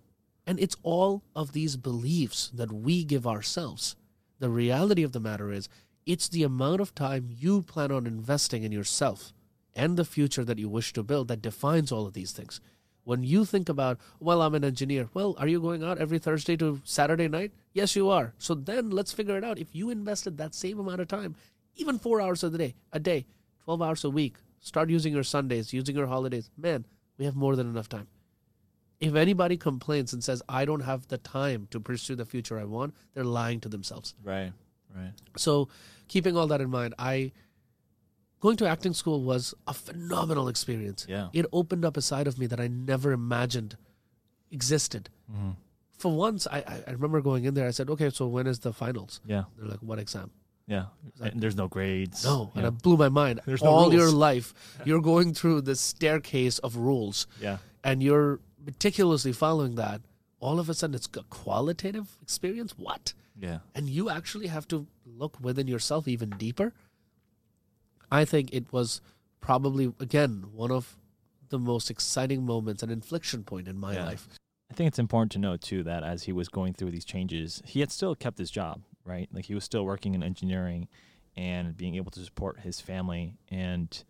And 0.47 0.59
it's 0.59 0.75
all 0.83 1.23
of 1.35 1.53
these 1.53 1.77
beliefs 1.77 2.51
that 2.53 2.71
we 2.71 3.03
give 3.05 3.25
ourselves. 3.25 3.95
The 4.39 4.49
reality 4.49 5.03
of 5.03 5.11
the 5.13 5.19
matter 5.29 5.51
is, 5.51 5.69
it's 6.05 6.27
the 6.29 6.43
amount 6.43 6.81
of 6.81 6.93
time 6.93 7.29
you 7.31 7.61
plan 7.61 7.91
on 7.91 8.05
investing 8.05 8.63
in 8.63 8.71
yourself 8.71 9.33
and 9.75 9.97
the 9.97 10.05
future 10.05 10.45
that 10.45 10.59
you 10.59 10.69
wish 10.69 10.93
to 10.93 11.03
build 11.03 11.27
that 11.27 11.41
defines 11.41 11.91
all 11.91 12.05
of 12.05 12.13
these 12.13 12.31
things. 12.31 12.61
When 13.03 13.23
you 13.23 13.45
think 13.45 13.69
about, 13.69 13.99
well, 14.19 14.41
I'm 14.41 14.55
an 14.55 14.63
engineer, 14.63 15.09
well, 15.13 15.35
are 15.37 15.47
you 15.47 15.61
going 15.61 15.83
out 15.83 15.99
every 15.99 16.17
Thursday 16.17 16.57
to 16.57 16.81
Saturday 16.83 17.27
night? 17.27 17.51
Yes, 17.73 17.95
you 17.95 18.09
are. 18.09 18.33
So 18.39 18.55
then 18.55 18.89
let's 18.89 19.13
figure 19.13 19.37
it 19.37 19.43
out. 19.43 19.59
If 19.59 19.75
you 19.75 19.91
invested 19.91 20.37
that 20.37 20.55
same 20.55 20.79
amount 20.79 21.01
of 21.01 21.07
time, 21.07 21.35
even 21.75 21.99
four 21.99 22.21
hours 22.21 22.43
a 22.43 22.49
day, 22.49 22.73
a 22.91 22.99
day, 22.99 23.27
12 23.65 23.81
hours 23.81 24.03
a 24.03 24.09
week, 24.09 24.37
start 24.59 24.89
using 24.89 25.13
your 25.13 25.23
Sundays, 25.23 25.73
using 25.73 25.95
your 25.95 26.07
holidays, 26.07 26.49
man, 26.57 26.85
we 27.17 27.25
have 27.25 27.35
more 27.35 27.55
than 27.55 27.67
enough 27.67 27.89
time 27.89 28.07
if 28.99 29.15
anybody 29.15 29.57
complains 29.57 30.13
and 30.13 30.23
says 30.23 30.41
I 30.47 30.65
don't 30.65 30.81
have 30.81 31.07
the 31.07 31.17
time 31.17 31.67
to 31.71 31.79
pursue 31.79 32.15
the 32.15 32.25
future 32.25 32.59
I 32.59 32.63
want, 32.63 32.95
they're 33.13 33.23
lying 33.23 33.59
to 33.61 33.69
themselves. 33.69 34.15
Right. 34.23 34.51
Right. 34.95 35.11
So, 35.35 35.67
keeping 36.07 36.37
all 36.37 36.47
that 36.47 36.61
in 36.61 36.69
mind, 36.69 36.93
I 36.97 37.33
going 38.45 38.57
to 38.61 38.67
acting 38.75 38.93
school 39.01 39.19
was 39.31 39.43
a 39.73 39.73
phenomenal 39.73 40.47
experience. 40.53 41.05
Yeah. 41.09 41.27
It 41.41 41.45
opened 41.61 41.83
up 41.89 41.95
a 41.97 42.03
side 42.11 42.27
of 42.31 42.37
me 42.41 42.45
that 42.51 42.59
I 42.65 42.67
never 42.91 43.09
imagined 43.21 43.71
existed. 44.51 45.09
Mm-hmm. 45.31 45.51
For 45.97 46.11
once, 46.11 46.47
I, 46.51 46.59
I- 46.87 46.91
remember 46.91 47.21
going 47.21 47.45
in 47.45 47.53
there. 47.53 47.67
I 47.67 47.71
said, 47.71 47.89
"Okay, 47.89 48.09
so 48.09 48.27
when 48.27 48.47
is 48.53 48.59
the 48.59 48.73
finals?" 48.73 49.21
Yeah. 49.25 49.43
They're 49.57 49.69
like, 49.73 49.79
"What 49.89 49.99
exam?" 49.99 50.29
Yeah. 50.67 50.85
like- 51.19 51.31
And 51.33 51.41
there's 51.41 51.55
no 51.63 51.67
grades. 51.67 52.23
No, 52.25 52.51
and 52.55 52.65
it 52.65 52.75
blew 52.85 52.97
my 52.97 53.09
mind. 53.09 53.39
There's 53.45 53.63
no 53.63 53.69
All 53.69 53.93
your 53.93 54.11
life, 54.11 54.53
you're 54.83 55.01
going 55.13 55.33
through 55.39 55.61
this 55.61 55.79
staircase 55.93 56.57
of 56.59 56.75
rules. 56.89 57.27
Yeah. 57.47 57.57
and 57.83 58.01
you're 58.01 58.39
meticulously 58.65 59.31
following 59.31 59.75
that, 59.75 60.01
all 60.39 60.57
of 60.59 60.69
a 60.69 60.73
sudden 60.73 60.95
it's 60.99 61.09
a 61.23 61.23
qualitative 61.41 62.07
experience. 62.25 62.71
What? 62.87 63.13
Yeah. 63.47 63.59
And 63.75 63.87
you 63.97 64.09
actually 64.09 64.47
have 64.47 64.67
to 64.73 64.87
look 65.05 65.37
within 65.47 65.67
yourself 65.67 66.07
even 66.07 66.29
deeper. 66.45 66.73
I 68.11 68.25
think 68.25 68.53
it 68.53 68.71
was 68.71 69.01
probably, 69.41 69.93
again, 69.99 70.45
one 70.53 70.71
of 70.71 70.97
the 71.49 71.59
most 71.59 71.89
exciting 71.89 72.45
moments, 72.45 72.81
an 72.83 72.89
inflection 72.89 73.43
point 73.43 73.67
in 73.67 73.77
my 73.77 73.93
Yeah. 73.93 74.05
life. 74.05 74.27
I 74.71 74.73
think 74.73 74.87
it's 74.87 74.99
important 74.99 75.31
to 75.33 75.39
note 75.39 75.61
too 75.61 75.83
that 75.83 76.03
as 76.03 76.23
he 76.23 76.31
was 76.33 76.49
going 76.49 76.73
through 76.73 76.91
these 76.91 77.05
changes, 77.05 77.61
he 77.65 77.79
had 77.81 77.91
still 77.91 78.15
kept 78.15 78.37
his 78.39 78.49
job, 78.49 78.81
right? 79.03 79.29
Like 79.31 79.45
he 79.45 79.53
was 79.53 79.63
still 79.63 79.85
working 79.85 80.15
in 80.15 80.23
engineering 80.23 80.87
and 81.37 81.77
being 81.77 81.95
able 81.95 82.11
to 82.11 82.19
support 82.21 82.61
his 82.61 82.81
family. 82.81 83.37
And 83.49 84.03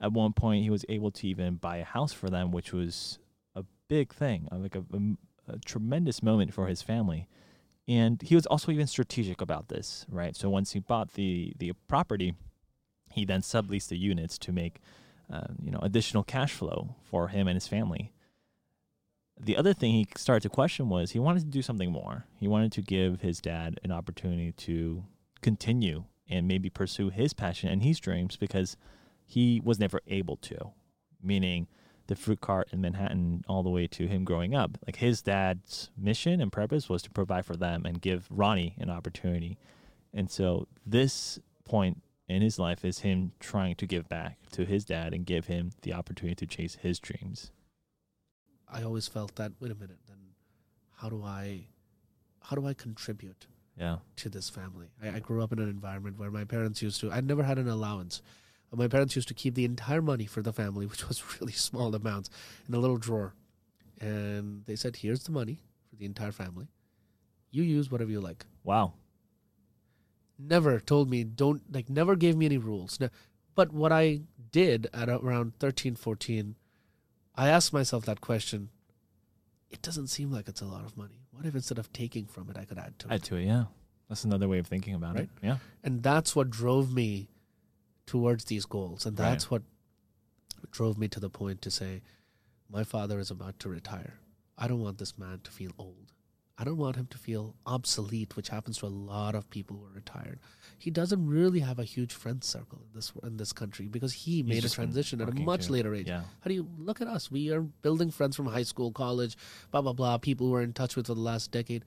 at 0.00 0.12
one 0.12 0.32
point, 0.34 0.64
he 0.64 0.70
was 0.70 0.84
able 0.88 1.10
to 1.12 1.26
even 1.26 1.54
buy 1.56 1.78
a 1.78 1.84
house 1.84 2.12
for 2.12 2.28
them, 2.28 2.52
which 2.52 2.72
was 2.72 3.18
a 3.54 3.64
big 3.88 4.12
thing, 4.12 4.48
uh, 4.52 4.56
like 4.56 4.76
a, 4.76 4.84
a, 4.92 5.54
a 5.54 5.58
tremendous 5.60 6.22
moment 6.22 6.52
for 6.52 6.66
his 6.66 6.82
family. 6.82 7.26
And 7.88 8.20
he 8.20 8.34
was 8.34 8.46
also 8.46 8.70
even 8.70 8.86
strategic 8.86 9.40
about 9.40 9.68
this, 9.68 10.06
right? 10.08 10.36
So 10.36 10.50
once 10.50 10.72
he 10.72 10.80
bought 10.80 11.14
the 11.14 11.54
the 11.58 11.72
property, 11.88 12.34
he 13.12 13.24
then 13.24 13.40
subleased 13.40 13.88
the 13.88 13.98
units 13.98 14.38
to 14.38 14.52
make, 14.52 14.80
uh, 15.32 15.48
you 15.62 15.70
know, 15.70 15.80
additional 15.82 16.22
cash 16.22 16.52
flow 16.52 16.96
for 17.02 17.28
him 17.28 17.48
and 17.48 17.56
his 17.56 17.68
family. 17.68 18.12
The 19.38 19.56
other 19.56 19.72
thing 19.72 19.92
he 19.92 20.06
started 20.16 20.42
to 20.42 20.48
question 20.48 20.88
was 20.88 21.12
he 21.12 21.18
wanted 21.18 21.40
to 21.40 21.50
do 21.50 21.62
something 21.62 21.90
more. 21.90 22.26
He 22.38 22.46
wanted 22.46 22.72
to 22.72 22.82
give 22.82 23.22
his 23.22 23.40
dad 23.40 23.80
an 23.82 23.90
opportunity 23.90 24.52
to 24.52 25.04
continue 25.40 26.04
and 26.28 26.46
maybe 26.46 26.70
pursue 26.70 27.10
his 27.10 27.32
passion 27.32 27.68
and 27.68 27.82
his 27.82 27.98
dreams 27.98 28.36
because 28.36 28.76
he 29.24 29.60
was 29.64 29.78
never 29.78 30.00
able 30.06 30.36
to. 30.36 30.72
Meaning, 31.22 31.66
the 32.06 32.16
fruit 32.16 32.40
cart 32.40 32.68
in 32.72 32.80
Manhattan 32.80 33.44
all 33.48 33.62
the 33.62 33.70
way 33.70 33.86
to 33.86 34.06
him 34.06 34.24
growing 34.24 34.54
up. 34.54 34.76
Like 34.86 34.96
his 34.96 35.22
dad's 35.22 35.90
mission 35.96 36.40
and 36.40 36.52
purpose 36.52 36.88
was 36.88 37.02
to 37.02 37.10
provide 37.10 37.46
for 37.46 37.56
them 37.56 37.86
and 37.86 38.00
give 38.00 38.26
Ronnie 38.30 38.74
an 38.78 38.90
opportunity. 38.90 39.58
And 40.12 40.30
so 40.30 40.68
this 40.84 41.38
point 41.64 42.02
in 42.32 42.42
his 42.42 42.58
life 42.58 42.84
is 42.84 43.00
him 43.00 43.32
trying 43.40 43.74
to 43.76 43.86
give 43.86 44.08
back 44.08 44.38
to 44.52 44.64
his 44.64 44.84
dad 44.84 45.12
and 45.14 45.24
give 45.26 45.46
him 45.46 45.70
the 45.82 45.92
opportunity 45.92 46.34
to 46.34 46.46
chase 46.56 46.76
his 46.80 46.98
dreams. 46.98 47.50
I 48.68 48.82
always 48.82 49.06
felt 49.06 49.34
that 49.36 49.52
wait 49.60 49.70
a 49.70 49.74
minute, 49.74 49.98
then 50.08 50.16
how 50.96 51.08
do 51.08 51.22
I 51.22 51.66
how 52.42 52.56
do 52.56 52.66
I 52.66 52.74
contribute 52.74 53.46
Yeah. 53.78 53.98
to 54.16 54.28
this 54.28 54.48
family? 54.50 54.88
I, 55.02 55.16
I 55.16 55.18
grew 55.20 55.42
up 55.42 55.52
in 55.52 55.58
an 55.58 55.68
environment 55.68 56.18
where 56.18 56.30
my 56.30 56.44
parents 56.44 56.82
used 56.82 57.00
to 57.00 57.12
I 57.12 57.20
never 57.20 57.42
had 57.42 57.58
an 57.58 57.68
allowance. 57.68 58.22
My 58.74 58.88
parents 58.88 59.14
used 59.14 59.28
to 59.28 59.34
keep 59.34 59.54
the 59.54 59.66
entire 59.66 60.00
money 60.00 60.24
for 60.24 60.40
the 60.40 60.52
family, 60.52 60.86
which 60.92 61.06
was 61.06 61.22
really 61.40 61.52
small 61.52 61.94
amounts, 61.94 62.30
in 62.66 62.74
a 62.74 62.78
little 62.78 62.96
drawer. 62.96 63.34
And 64.00 64.64
they 64.64 64.76
said, 64.76 64.96
Here's 64.96 65.24
the 65.24 65.32
money 65.32 65.60
for 65.90 65.96
the 65.96 66.06
entire 66.06 66.32
family. 66.32 66.68
You 67.50 67.62
use 67.62 67.90
whatever 67.90 68.10
you 68.10 68.20
like. 68.22 68.46
Wow. 68.64 68.94
Never 70.48 70.80
told 70.80 71.08
me 71.10 71.24
don't 71.24 71.62
like 71.72 71.88
never 71.88 72.16
gave 72.16 72.36
me 72.36 72.46
any 72.46 72.58
rules 72.58 72.98
no, 73.00 73.08
but 73.54 73.72
what 73.72 73.92
i 73.92 74.20
did 74.50 74.88
at 74.92 75.08
around 75.08 75.52
13 75.58 75.94
14 75.96 76.54
i 77.34 77.48
asked 77.48 77.72
myself 77.72 78.04
that 78.04 78.20
question 78.20 78.68
it 79.70 79.80
doesn't 79.82 80.08
seem 80.08 80.30
like 80.30 80.48
it's 80.48 80.60
a 80.60 80.66
lot 80.66 80.84
of 80.84 80.96
money 80.96 81.20
what 81.30 81.46
if 81.46 81.54
instead 81.54 81.78
of 81.78 81.92
taking 81.92 82.26
from 82.26 82.50
it 82.50 82.56
i 82.58 82.64
could 82.64 82.78
add 82.78 82.98
to 82.98 83.08
it 83.08 83.12
Add 83.14 83.22
to 83.24 83.36
it, 83.36 83.44
yeah. 83.46 83.64
That's 84.08 84.24
another 84.24 84.46
way 84.48 84.58
of 84.58 84.66
thinking 84.66 84.92
about 84.94 85.14
Right. 85.14 85.24
it. 85.24 85.30
Yeah. 85.42 85.56
and 85.82 86.02
that's 86.02 86.36
what 86.36 86.50
drove 86.50 86.92
me 86.92 87.28
towards 88.04 88.44
these 88.44 88.66
goals 88.66 89.06
and 89.06 89.18
Right. 89.18 89.30
that's 89.30 89.50
what 89.50 89.62
drove 90.70 90.98
me 90.98 91.08
to 91.08 91.20
the 91.20 91.30
point 91.30 91.62
to 91.62 91.70
say 91.70 92.02
my 92.68 92.84
father 92.84 93.18
is 93.18 93.30
about 93.30 93.58
to 93.60 93.68
retire 93.68 94.14
i 94.58 94.68
don't 94.68 94.80
want 94.82 94.98
this 94.98 95.16
man 95.18 95.40
to 95.44 95.50
feel 95.50 95.70
old 95.78 96.12
i 96.58 96.64
don't 96.64 96.76
want 96.76 96.96
him 96.96 97.06
to 97.06 97.18
feel 97.18 97.54
obsolete 97.66 98.36
which 98.36 98.48
happens 98.50 98.78
to 98.78 98.86
a 98.86 98.88
lot 99.12 99.34
of 99.34 99.48
people 99.50 99.76
who 99.76 99.86
are 99.86 99.94
retired 99.94 100.38
he 100.78 100.90
doesn't 100.90 101.26
really 101.26 101.60
have 101.60 101.78
a 101.78 101.84
huge 101.84 102.12
friend 102.12 102.42
circle 102.44 102.82
in 102.86 102.94
this 102.94 103.12
in 103.24 103.36
this 103.38 103.52
country 103.52 103.86
because 103.88 104.12
he 104.12 104.36
He's 104.36 104.44
made 104.44 104.64
a 104.64 104.68
transition 104.68 105.20
at 105.20 105.28
a 105.28 105.32
much 105.32 105.66
too. 105.66 105.72
later 105.74 105.94
age 105.94 106.06
Yeah. 106.08 106.22
how 106.40 106.48
do 106.48 106.54
you 106.54 106.68
look 106.78 107.00
at 107.00 107.08
us 107.08 107.30
we 107.30 107.50
are 107.50 107.62
building 107.62 108.10
friends 108.10 108.36
from 108.36 108.46
high 108.46 108.62
school 108.64 108.92
college 108.92 109.36
blah 109.70 109.80
blah 109.82 109.92
blah 109.94 110.18
people 110.18 110.46
who 110.48 110.54
are 110.54 110.62
in 110.62 110.72
touch 110.72 110.94
with 110.96 111.06
for 111.06 111.14
the 111.14 111.20
last 111.20 111.50
decade 111.50 111.84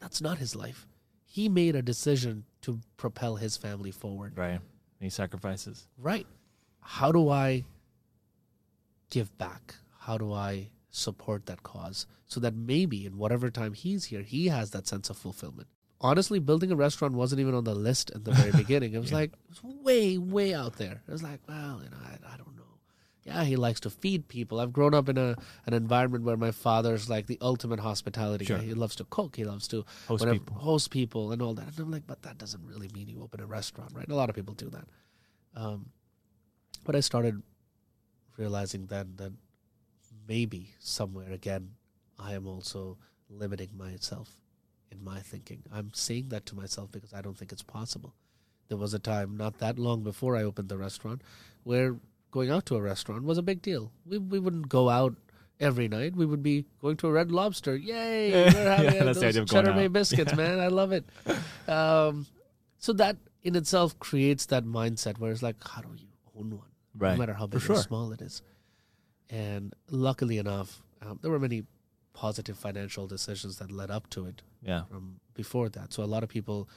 that's 0.00 0.20
not 0.20 0.38
his 0.38 0.54
life 0.56 0.86
he 1.24 1.48
made 1.48 1.76
a 1.76 1.82
decision 1.82 2.44
to 2.62 2.80
propel 2.96 3.36
his 3.36 3.56
family 3.56 3.90
forward 3.90 4.32
Right. 4.36 4.60
He 5.00 5.10
sacrifices. 5.10 5.86
right 5.96 6.26
how 6.80 7.12
do 7.12 7.28
i 7.28 7.64
give 9.10 9.36
back 9.38 9.74
how 10.00 10.18
do 10.18 10.32
i 10.32 10.68
support 10.90 11.46
that 11.46 11.62
cause 11.62 12.06
so 12.26 12.40
that 12.40 12.54
maybe 12.54 13.04
in 13.06 13.18
whatever 13.18 13.50
time 13.50 13.74
he's 13.74 14.06
here 14.06 14.22
he 14.22 14.48
has 14.48 14.70
that 14.70 14.86
sense 14.86 15.10
of 15.10 15.16
fulfillment 15.16 15.68
honestly 16.00 16.38
building 16.38 16.70
a 16.72 16.76
restaurant 16.76 17.14
wasn't 17.14 17.40
even 17.40 17.54
on 17.54 17.64
the 17.64 17.74
list 17.74 18.10
at 18.14 18.24
the 18.24 18.32
very 18.32 18.50
beginning 18.62 18.94
it 18.94 18.98
was 19.00 19.10
Yeah. 19.10 19.16
like 19.18 19.32
it 19.32 19.50
was 19.50 19.62
way 19.82 20.16
way 20.18 20.54
out 20.54 20.76
there 20.76 21.02
it 21.06 21.10
was 21.12 21.22
like 21.22 21.40
well 21.48 21.80
you 21.84 21.90
know 21.90 21.96
I, 22.04 22.34
I 22.34 22.36
don't 22.38 22.56
know 22.56 22.62
yeah 23.24 23.44
he 23.44 23.56
likes 23.56 23.80
to 23.80 23.90
feed 23.90 24.28
people 24.28 24.60
i've 24.60 24.72
grown 24.72 24.94
up 24.94 25.08
in 25.10 25.18
a 25.18 25.36
an 25.66 25.74
environment 25.74 26.24
where 26.24 26.36
my 26.38 26.50
father's 26.52 27.10
like 27.10 27.26
the 27.26 27.38
ultimate 27.42 27.80
hospitality 27.80 28.46
Sure. 28.46 28.56
guy 28.58 28.64
he 28.64 28.74
loves 28.74 28.96
to 28.96 29.04
cook 29.04 29.36
he 29.36 29.44
loves 29.44 29.68
to 29.68 29.84
Host 30.06 30.24
people. 30.24 30.56
host 30.56 30.90
people 30.90 31.32
and 31.32 31.42
all 31.42 31.52
that. 31.54 31.68
And 31.68 31.78
I'm 31.80 31.90
like, 31.90 32.06
but 32.06 32.22
that 32.22 32.38
doesn't 32.38 32.64
really 32.64 32.88
mean 32.94 33.08
you 33.08 33.22
open 33.22 33.40
a 33.40 33.46
restaurant, 33.46 33.90
right? 33.94 34.08
A 34.08 34.14
lot 34.14 34.30
of 34.30 34.34
people 34.36 34.54
do 34.54 34.70
that. 34.70 34.86
Um, 35.54 35.90
but 36.84 36.96
I 36.96 37.00
started 37.00 37.42
realizing 38.36 38.86
then 38.86 39.14
that 39.16 39.32
maybe 40.28 40.74
somewhere 40.78 41.32
again, 41.32 41.70
I 42.18 42.34
am 42.34 42.46
also 42.46 42.98
limiting 43.30 43.70
myself 43.76 44.30
in 44.92 45.02
my 45.02 45.20
thinking. 45.20 45.62
I'm 45.72 45.90
saying 45.94 46.28
that 46.28 46.46
to 46.46 46.54
myself 46.56 46.90
because 46.92 47.12
I 47.14 47.20
don't 47.22 47.36
think 47.36 47.52
it's 47.52 47.62
possible. 47.62 48.14
There 48.68 48.78
was 48.78 48.92
a 48.94 48.98
time 48.98 49.36
not 49.36 49.58
that 49.58 49.78
long 49.78 50.02
before 50.02 50.36
I 50.36 50.42
opened 50.42 50.68
the 50.68 50.76
restaurant 50.78 51.22
where 51.64 51.96
going 52.30 52.50
out 52.50 52.66
to 52.66 52.76
a 52.76 52.82
restaurant 52.82 53.24
was 53.24 53.38
a 53.38 53.42
big 53.42 53.62
deal. 53.62 53.90
We 54.06 54.18
we 54.18 54.38
wouldn't 54.38 54.68
go 54.68 54.90
out 54.90 55.14
every 55.58 55.88
night. 55.88 56.14
We 56.14 56.26
would 56.26 56.42
be 56.42 56.66
going 56.80 56.96
to 56.98 57.08
a 57.08 57.12
Red 57.12 57.32
Lobster. 57.32 57.74
Yay! 57.76 58.30
We're 58.32 58.50
having 58.76 58.94
Yeah, 58.94 59.04
those 59.04 59.22
idea 59.22 59.42
of 59.42 59.48
going 59.48 59.64
Cheddar 59.64 59.74
Bay 59.76 59.86
out. 59.86 59.92
biscuits, 59.94 60.34
man. 60.36 60.60
I 60.60 60.68
love 60.68 60.92
it. 60.92 61.04
Um, 61.66 62.26
so 62.78 62.92
that 62.94 63.16
in 63.42 63.56
itself 63.56 63.98
creates 63.98 64.46
that 64.46 64.64
mindset 64.64 65.18
where 65.18 65.32
it's 65.32 65.42
like, 65.42 65.56
how 65.66 65.80
do 65.82 65.88
you 65.96 66.08
own 66.38 66.50
one? 66.50 66.68
Right. 66.96 67.12
no 67.12 67.18
matter 67.18 67.32
how 67.34 67.46
big 67.46 67.60
For 67.62 67.74
or 67.74 67.76
small 67.76 68.12
it 68.12 68.20
is. 68.20 68.42
And 69.30 69.74
luckily 69.90 70.38
enough, 70.38 70.82
um, 71.02 71.18
there 71.22 71.30
were 71.30 71.38
many 71.38 71.64
positive 72.14 72.58
financial 72.58 73.06
decisions 73.06 73.58
that 73.58 73.70
led 73.70 73.90
up 73.90 74.08
to 74.10 74.26
it 74.26 74.42
Yeah. 74.62 74.84
from 74.84 75.20
before 75.34 75.68
that. 75.70 75.92
So 75.92 76.02
a 76.02 76.06
lot 76.06 76.22
of 76.22 76.28
people, 76.28 76.68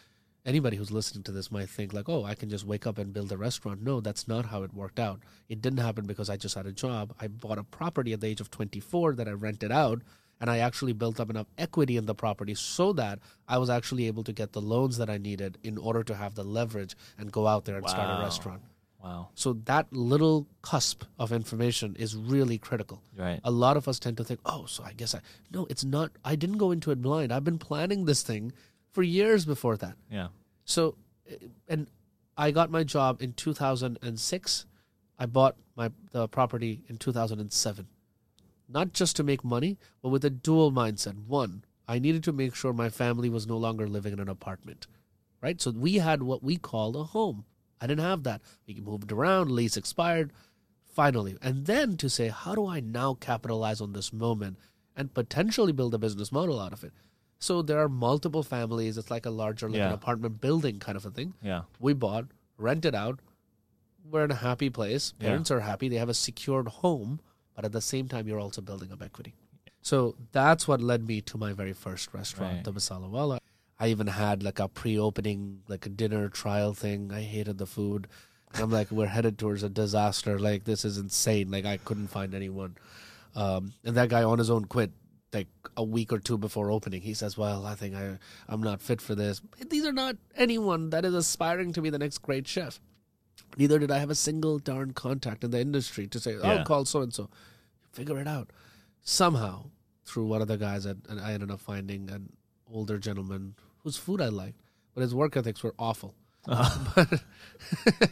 anybody 0.45 0.77
who's 0.77 0.91
listening 0.91 1.23
to 1.23 1.31
this 1.31 1.51
might 1.51 1.69
think 1.69 1.93
like, 1.93 2.07
oh, 2.09 2.23
I 2.23 2.35
can 2.35 2.49
just 2.49 2.65
wake 2.65 2.85
up 2.85 2.97
and 2.97 3.11
build 3.13 3.31
a 3.31 3.37
restaurant. 3.37 3.81
No, 3.81 4.01
that's 4.01 4.27
not 4.27 4.45
how 4.47 4.63
it 4.63 4.73
worked 4.73 4.99
out. 4.99 5.21
It 5.49 5.61
didn't 5.61 5.79
happen 5.79 6.05
because 6.05 6.29
I 6.29 6.37
just 6.37 6.55
had 6.55 6.67
a 6.67 6.71
job. 6.71 7.15
I 7.19 7.27
bought 7.27 7.57
a 7.57 7.63
property 7.63 8.13
at 8.13 8.21
the 8.21 8.27
age 8.27 8.41
of 8.41 8.51
24 8.51 9.15
that 9.15 9.27
I 9.27 9.31
rented 9.31 9.71
out. 9.71 10.01
And 10.39 10.49
I 10.49 10.57
actually 10.57 10.93
built 10.93 11.19
up 11.19 11.29
enough 11.29 11.45
equity 11.55 11.97
in 11.97 12.07
the 12.07 12.15
property 12.15 12.55
so 12.55 12.93
that 12.93 13.19
I 13.47 13.59
was 13.59 13.69
actually 13.69 14.07
able 14.07 14.23
to 14.23 14.33
get 14.33 14.53
the 14.53 14.61
loans 14.61 14.97
that 14.97 15.07
I 15.07 15.19
needed 15.19 15.59
in 15.63 15.77
order 15.77 16.03
to 16.03 16.15
have 16.15 16.33
the 16.33 16.43
leverage 16.43 16.95
and 17.15 17.31
go 17.31 17.45
out 17.45 17.65
there 17.65 17.77
and 17.77 17.87
start 17.87 18.19
a 18.19 18.23
restaurant. 18.23 18.63
Wow. 19.03 19.29
So 19.33 19.53
that 19.65 19.91
little 19.91 20.47
cusp 20.61 21.03
of 21.17 21.31
information 21.31 21.95
is 21.95 22.15
really 22.15 22.57
critical. 22.57 23.01
Right. 23.17 23.39
A 23.43 23.51
lot 23.51 23.77
of 23.77 23.87
us 23.87 23.99
tend 23.99 24.17
to 24.17 24.23
think, 24.23 24.39
"Oh, 24.45 24.65
so 24.65 24.83
I 24.83 24.93
guess 24.93 25.15
I 25.15 25.21
no, 25.51 25.65
it's 25.69 25.83
not. 25.83 26.11
I 26.23 26.35
didn't 26.35 26.57
go 26.57 26.71
into 26.71 26.91
it 26.91 27.01
blind. 27.01 27.31
I've 27.31 27.43
been 27.43 27.57
planning 27.57 28.05
this 28.05 28.21
thing 28.21 28.53
for 28.91 29.01
years 29.01 29.45
before 29.45 29.75
that." 29.77 29.97
Yeah. 30.09 30.27
So, 30.65 30.95
and 31.67 31.87
I 32.37 32.51
got 32.51 32.69
my 32.69 32.83
job 32.83 33.21
in 33.21 33.33
2006. 33.33 34.65
I 35.17 35.25
bought 35.25 35.55
my 35.75 35.91
the 36.11 36.27
property 36.27 36.83
in 36.87 36.97
2007. 36.97 37.87
Not 38.67 38.93
just 38.93 39.15
to 39.17 39.23
make 39.23 39.43
money, 39.43 39.77
but 40.01 40.09
with 40.09 40.23
a 40.23 40.29
dual 40.29 40.71
mindset. 40.71 41.25
One, 41.25 41.65
I 41.87 41.99
needed 41.99 42.23
to 42.25 42.31
make 42.31 42.55
sure 42.55 42.71
my 42.71 42.89
family 42.89 43.29
was 43.29 43.47
no 43.47 43.57
longer 43.57 43.87
living 43.87 44.13
in 44.13 44.19
an 44.19 44.29
apartment. 44.29 44.87
Right? 45.41 45.59
So 45.59 45.71
we 45.71 45.95
had 45.95 46.21
what 46.21 46.43
we 46.43 46.57
called 46.57 46.95
a 46.95 47.03
home. 47.03 47.45
I 47.81 47.87
didn't 47.87 48.05
have 48.05 48.23
that. 48.23 48.41
We 48.67 48.75
moved 48.79 49.11
around, 49.11 49.51
lease 49.51 49.75
expired, 49.75 50.31
finally. 50.93 51.35
And 51.41 51.65
then 51.65 51.97
to 51.97 52.09
say, 52.09 52.27
how 52.29 52.53
do 52.55 52.67
I 52.67 52.79
now 52.79 53.15
capitalize 53.15 53.81
on 53.81 53.93
this 53.93 54.13
moment 54.13 54.57
and 54.95 55.13
potentially 55.13 55.71
build 55.71 55.93
a 55.93 55.97
business 55.97 56.31
model 56.31 56.59
out 56.59 56.73
of 56.73 56.83
it? 56.83 56.93
So 57.39 57.61
there 57.63 57.79
are 57.79 57.89
multiple 57.89 58.43
families. 58.43 58.97
It's 58.99 59.09
like 59.09 59.25
a 59.25 59.31
larger 59.31 59.67
like 59.67 59.81
an 59.81 59.93
apartment 59.93 60.39
building 60.41 60.77
kind 60.79 60.95
of 60.95 61.05
a 61.07 61.09
thing. 61.09 61.33
Yeah. 61.41 61.63
We 61.79 61.93
bought, 61.93 62.25
rented 62.57 62.93
out. 62.93 63.19
We're 64.09 64.25
in 64.25 64.31
a 64.31 64.35
happy 64.35 64.69
place. 64.69 65.13
Yeah. 65.19 65.29
Parents 65.29 65.49
are 65.49 65.61
happy. 65.61 65.89
They 65.89 65.95
have 65.95 66.09
a 66.09 66.13
secured 66.13 66.67
home, 66.67 67.19
but 67.55 67.65
at 67.65 67.71
the 67.71 67.81
same 67.81 68.07
time, 68.07 68.27
you're 68.27 68.39
also 68.39 68.61
building 68.61 68.91
up 68.91 69.01
equity. 69.01 69.33
So 69.81 70.15
that's 70.31 70.67
what 70.67 70.81
led 70.81 71.07
me 71.07 71.21
to 71.21 71.37
my 71.39 71.53
very 71.53 71.73
first 71.73 72.13
restaurant, 72.13 72.53
Right. 72.57 72.63
the 72.63 72.73
Masala 72.73 73.09
Wala. 73.09 73.39
I 73.81 73.87
even 73.87 74.05
had 74.05 74.43
like 74.43 74.59
a 74.59 74.67
pre-opening, 74.67 75.61
like 75.67 75.87
a 75.87 75.89
dinner 75.89 76.29
trial 76.29 76.73
thing. 76.75 77.11
I 77.11 77.21
hated 77.23 77.57
the 77.57 77.65
food. 77.65 78.07
And 78.53 78.61
I'm 78.61 78.69
like, 78.69 78.91
we're 78.91 79.07
headed 79.07 79.39
towards 79.39 79.63
a 79.63 79.69
disaster. 79.69 80.37
Like 80.37 80.65
this 80.65 80.85
is 80.85 80.97
insane. 80.99 81.49
Like 81.49 81.65
I 81.65 81.77
couldn't 81.77 82.09
find 82.09 82.35
anyone. 82.35 82.77
Um, 83.35 83.73
and 83.83 83.95
that 83.97 84.09
guy 84.09 84.21
on 84.23 84.37
his 84.37 84.51
own 84.51 84.65
quit 84.65 84.91
like 85.33 85.47
a 85.75 85.83
week 85.83 86.13
or 86.13 86.19
two 86.19 86.37
before 86.37 86.69
opening. 86.69 87.01
He 87.01 87.13
says, 87.15 87.37
"Well, 87.37 87.65
I 87.65 87.73
think 87.75 87.95
I 87.95 88.19
I'm 88.47 88.61
not 88.61 88.81
fit 88.81 89.01
for 89.01 89.15
this." 89.15 89.41
These 89.69 89.85
are 89.85 89.93
not 89.93 90.17
anyone 90.35 90.89
that 90.91 91.03
is 91.05 91.13
aspiring 91.15 91.73
to 91.73 91.81
be 91.81 91.89
the 91.89 91.97
next 91.97 92.19
great 92.19 92.45
chef. 92.47 92.79
Neither 93.57 93.79
did 93.79 93.89
I 93.89 93.97
have 93.99 94.09
a 94.11 94.15
single 94.15 94.59
darn 94.59 94.91
contact 94.93 95.43
in 95.43 95.51
the 95.51 95.59
industry 95.61 96.05
to 96.07 96.19
say, 96.19 96.35
"Oh, 96.35 96.55
Yeah. 96.55 96.63
call 96.65 96.85
so 96.85 97.01
and 97.01 97.13
so." 97.13 97.29
Figure 97.93 98.19
it 98.19 98.27
out. 98.27 98.51
Somehow, 99.01 99.71
through 100.05 100.27
one 100.27 100.41
of 100.41 100.47
the 100.49 100.57
guys, 100.57 100.85
I, 100.85 100.91
and 101.09 101.19
I 101.19 101.33
ended 101.33 101.49
up 101.51 101.59
finding 101.61 102.09
an 102.09 102.33
older 102.71 102.97
gentleman 102.97 103.55
whose 103.83 103.97
food 103.97 104.21
I 104.21 104.27
liked, 104.29 104.61
but 104.93 105.01
his 105.01 105.13
work 105.15 105.35
ethics 105.37 105.63
were 105.63 105.73
awful. 105.79 106.13
Uh-huh. 106.47 107.05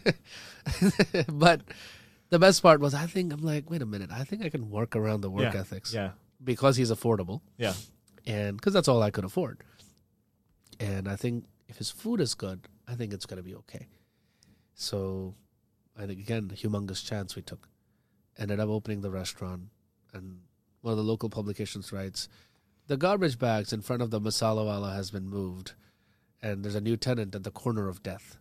but, 0.03 0.15
but 1.31 1.61
the 2.29 2.39
best 2.39 2.61
part 2.61 2.79
was, 2.79 2.93
I 2.93 3.05
think 3.07 3.33
I'm 3.33 3.41
like, 3.41 3.69
wait 3.69 3.81
a 3.81 3.85
minute, 3.85 4.09
I 4.11 4.23
think 4.23 4.43
I 4.43 4.49
can 4.49 4.69
work 4.69 4.95
around 4.95 5.21
the 5.21 5.29
work 5.29 5.53
Yeah. 5.53 5.59
ethics 5.61 5.93
Yeah. 5.93 6.11
because 6.43 6.75
he's 6.77 6.91
affordable 6.91 7.41
Yeah. 7.57 7.73
and 8.25 8.57
because 8.57 8.73
that's 8.73 8.87
all 8.87 9.01
I 9.01 9.11
could 9.11 9.25
afford. 9.25 9.63
and 10.79 11.07
I 11.09 11.15
think 11.15 11.45
if 11.67 11.77
his 11.77 11.91
food 11.91 12.21
is 12.21 12.33
good, 12.35 12.67
I 12.87 12.95
think 12.95 13.13
it's 13.13 13.25
going 13.25 13.37
to 13.37 13.43
be 13.43 13.55
okay. 13.55 13.87
So, 14.75 15.35
I 15.97 16.05
think 16.05 16.19
again, 16.21 16.49
a 16.51 16.55
humongous 16.55 17.05
chance 17.05 17.35
we 17.35 17.41
took. 17.41 17.67
Ended 18.37 18.59
up 18.61 18.69
opening 18.69 19.01
the 19.01 19.11
restaurant, 19.11 19.63
and 20.13 20.39
one 20.81 20.93
of 20.93 20.97
the 20.97 21.03
local 21.03 21.29
publications 21.29 21.91
writes, 21.91 22.29
"The 22.89 22.97
garbage 22.97 23.37
bags 23.39 23.71
in 23.71 23.81
front 23.81 24.01
of 24.01 24.09
the 24.11 24.19
masala 24.19 24.65
wala 24.65 24.91
has 24.93 25.11
been 25.11 25.27
moved, 25.29 25.73
and 26.41 26.63
there's 26.65 26.75
a 26.75 26.81
new 26.81 26.97
tenant 26.97 27.33
at 27.35 27.43
the 27.43 27.51
corner 27.51 27.87
of 27.87 28.03
death." 28.03 28.37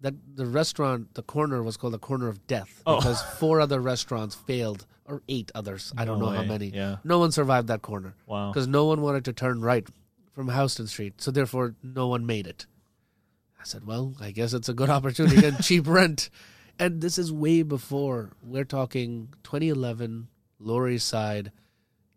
That 0.00 0.14
the 0.36 0.46
restaurant, 0.46 1.14
the 1.14 1.22
corner 1.22 1.62
was 1.62 1.76
called 1.76 1.92
the 1.92 1.98
corner 1.98 2.28
of 2.28 2.46
death 2.46 2.82
Oh. 2.86 2.96
because 2.96 3.20
four 3.38 3.60
other 3.60 3.80
restaurants 3.80 4.34
failed, 4.34 4.86
or 5.04 5.22
eight 5.28 5.50
others. 5.54 5.92
I 5.96 6.04
don't 6.04 6.18
No 6.18 6.30
know 6.30 6.36
how 6.36 6.44
many. 6.44 6.68
Yeah. 6.70 6.96
No 7.04 7.18
one 7.18 7.30
survived 7.32 7.68
that 7.68 7.82
corner 7.82 8.14
Wow. 8.26 8.50
because 8.50 8.66
no 8.66 8.84
one 8.86 9.00
wanted 9.02 9.24
to 9.26 9.32
turn 9.32 9.60
right 9.60 9.86
from 10.32 10.48
Houston 10.48 10.86
Street, 10.86 11.20
so 11.20 11.30
therefore 11.30 11.74
no 11.82 12.08
one 12.08 12.24
made 12.24 12.46
it. 12.46 12.66
I 13.60 13.64
said, 13.64 13.84
"Well, 13.84 14.14
I 14.20 14.30
guess 14.32 14.52
it's 14.54 14.68
a 14.68 14.74
good 14.74 14.90
opportunity 14.90 15.44
and 15.46 15.58
cheap 15.62 15.86
rent." 15.86 16.30
And 16.78 17.00
this 17.00 17.18
is 17.18 17.30
way 17.32 17.62
before 17.62 18.30
we're 18.42 18.64
talking 18.64 19.28
2011, 19.44 20.28
Lower 20.58 20.88
East 20.88 21.06
Side. 21.06 21.52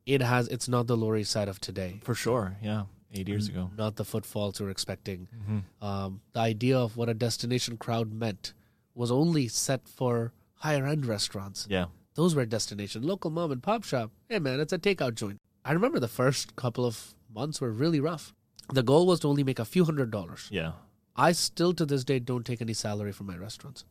It 0.05 0.21
has 0.21 0.47
it's 0.47 0.67
not 0.67 0.88
the 0.88 0.95
Lower 0.97 1.17
East 1.17 1.31
Side 1.31 1.47
of 1.47 1.59
today. 1.59 2.00
For 2.03 2.13
sure. 2.15 2.57
Yeah. 2.62 2.83
Eight 3.13 3.27
years 3.27 3.47
ago. 3.47 3.71
Not 3.77 3.95
the 3.95 4.05
footfalls 4.05 4.59
we're 4.59 4.69
expecting. 4.69 5.27
hmm 5.45 5.59
Um, 5.85 6.21
the 6.33 6.39
idea 6.41 6.77
of 6.77 6.97
what 6.97 7.09
a 7.09 7.13
destination 7.13 7.77
crowd 7.77 8.12
meant 8.13 8.53
was 8.93 9.12
only 9.12 9.47
set 9.47 9.88
for 9.88 10.33
higher 10.55 10.85
end 10.85 11.05
restaurants. 11.05 11.65
Yeah. 11.69 11.85
Those 12.15 12.35
were 12.35 12.45
destination 12.45 13.03
local 13.03 13.29
mom 13.31 13.51
and 13.51 13.62
pop 13.63 13.83
shop. 13.83 14.12
Hey 14.29 14.39
man, 14.39 14.59
it's 14.59 14.74
a 14.74 14.77
takeout 14.79 15.15
joint. 15.15 15.39
I 15.63 15.71
remember 15.74 16.00
the 16.00 16.07
first 16.07 16.55
couple 16.55 16.85
of 16.85 17.15
months 17.33 17.59
were 17.59 17.71
really 17.71 18.00
rough. 18.00 18.33
The 18.74 18.83
goal 18.83 19.05
was 19.07 19.19
to 19.21 19.27
only 19.27 19.43
make 19.43 19.59
a 19.59 19.65
few 19.65 19.85
hundred 19.85 20.12
dollars. 20.12 20.47
Yeah. 20.51 20.74
I 21.15 21.31
still 21.31 21.74
to 21.74 21.85
this 21.85 22.03
day 22.03 22.19
don't 22.19 22.45
take 22.45 22.62
any 22.62 22.74
salary 22.74 23.12
from 23.12 23.27
my 23.27 23.38
restaurants. 23.38 23.85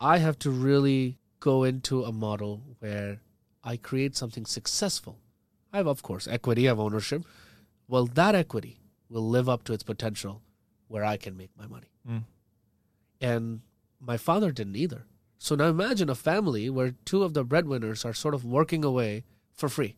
I 0.00 0.18
have 0.18 0.38
to 0.40 0.50
really 0.50 1.18
go 1.40 1.62
into 1.64 2.04
a 2.04 2.12
model 2.12 2.62
where 2.80 3.20
I 3.62 3.76
create 3.76 4.16
something 4.16 4.44
successful. 4.44 5.18
I 5.74 5.78
have, 5.78 5.88
of 5.88 6.02
course, 6.02 6.28
equity, 6.28 6.68
I 6.68 6.70
have 6.70 6.78
ownership. 6.78 7.24
Well, 7.88 8.06
that 8.06 8.36
equity 8.36 8.78
will 9.10 9.28
live 9.28 9.48
up 9.48 9.64
to 9.64 9.72
its 9.72 9.82
potential 9.82 10.40
where 10.86 11.04
I 11.04 11.16
can 11.16 11.36
make 11.36 11.50
my 11.58 11.66
money. 11.66 11.88
Mm. 12.08 12.22
And 13.20 13.60
my 14.00 14.16
father 14.16 14.52
didn't 14.52 14.76
either. 14.76 15.06
So 15.38 15.56
now 15.56 15.66
imagine 15.66 16.08
a 16.08 16.14
family 16.14 16.70
where 16.70 16.94
two 17.04 17.24
of 17.24 17.34
the 17.34 17.42
breadwinners 17.42 18.04
are 18.04 18.14
sort 18.14 18.34
of 18.34 18.44
working 18.44 18.84
away 18.84 19.24
for 19.52 19.68
free. 19.68 19.96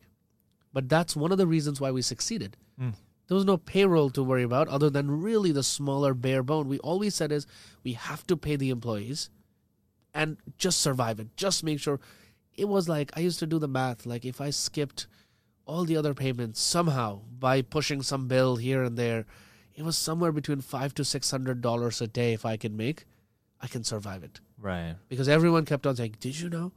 But 0.73 0.89
that's 0.89 1.15
one 1.15 1.31
of 1.31 1.37
the 1.37 1.45
reasons 1.45 1.79
why 1.79 1.91
we 1.91 2.01
succeeded. 2.01 2.57
Mm. 2.81 2.93
There 3.27 3.35
was 3.35 3.45
no 3.45 3.57
payroll 3.57 4.09
to 4.11 4.23
worry 4.23 4.43
about 4.43 4.67
other 4.69 4.89
than 4.89 5.21
really 5.21 5.51
the 5.51 5.63
smaller 5.63 6.15
bare 6.15 6.41
bone. 6.41 6.67
We 6.67 6.79
always 6.79 7.13
said 7.13 7.31
is 7.31 7.45
we 7.83 7.93
have 7.93 8.25
to 8.27 8.35
pay 8.35 8.55
the 8.55 8.71
employees 8.71 9.29
and 10.11 10.37
just 10.57 10.81
survive 10.81 11.19
it. 11.19 11.37
Just 11.37 11.63
make 11.63 11.79
sure 11.79 11.99
it 12.55 12.67
was 12.67 12.89
like 12.89 13.11
I 13.15 13.19
used 13.19 13.37
to 13.39 13.45
do 13.45 13.59
the 13.59 13.67
math. 13.67 14.07
Like 14.07 14.25
if 14.25 14.41
I 14.41 14.49
skipped 14.49 15.05
all 15.67 15.85
the 15.85 15.97
other 15.97 16.13
payments 16.13 16.61
somehow 16.61 17.21
by 17.39 17.61
pushing 17.61 18.01
some 18.01 18.27
bill 18.27 18.55
here 18.55 18.81
and 18.83 18.97
there, 18.97 19.25
it 19.75 19.83
was 19.83 19.97
somewhere 19.97 20.31
between 20.31 20.61
five 20.61 20.95
to 20.95 21.05
six 21.05 21.29
hundred 21.29 21.61
dollars 21.61 22.01
a 22.01 22.07
day 22.07 22.33
if 22.33 22.45
I 22.45 22.57
can 22.57 22.75
make, 22.75 23.05
I 23.61 23.67
can 23.67 23.83
survive 23.83 24.23
it. 24.23 24.39
Right. 24.59 24.95
Because 25.09 25.29
everyone 25.29 25.65
kept 25.65 25.85
on 25.85 25.95
saying, 25.95 26.15
Did 26.19 26.39
you 26.39 26.49
know? 26.49 26.71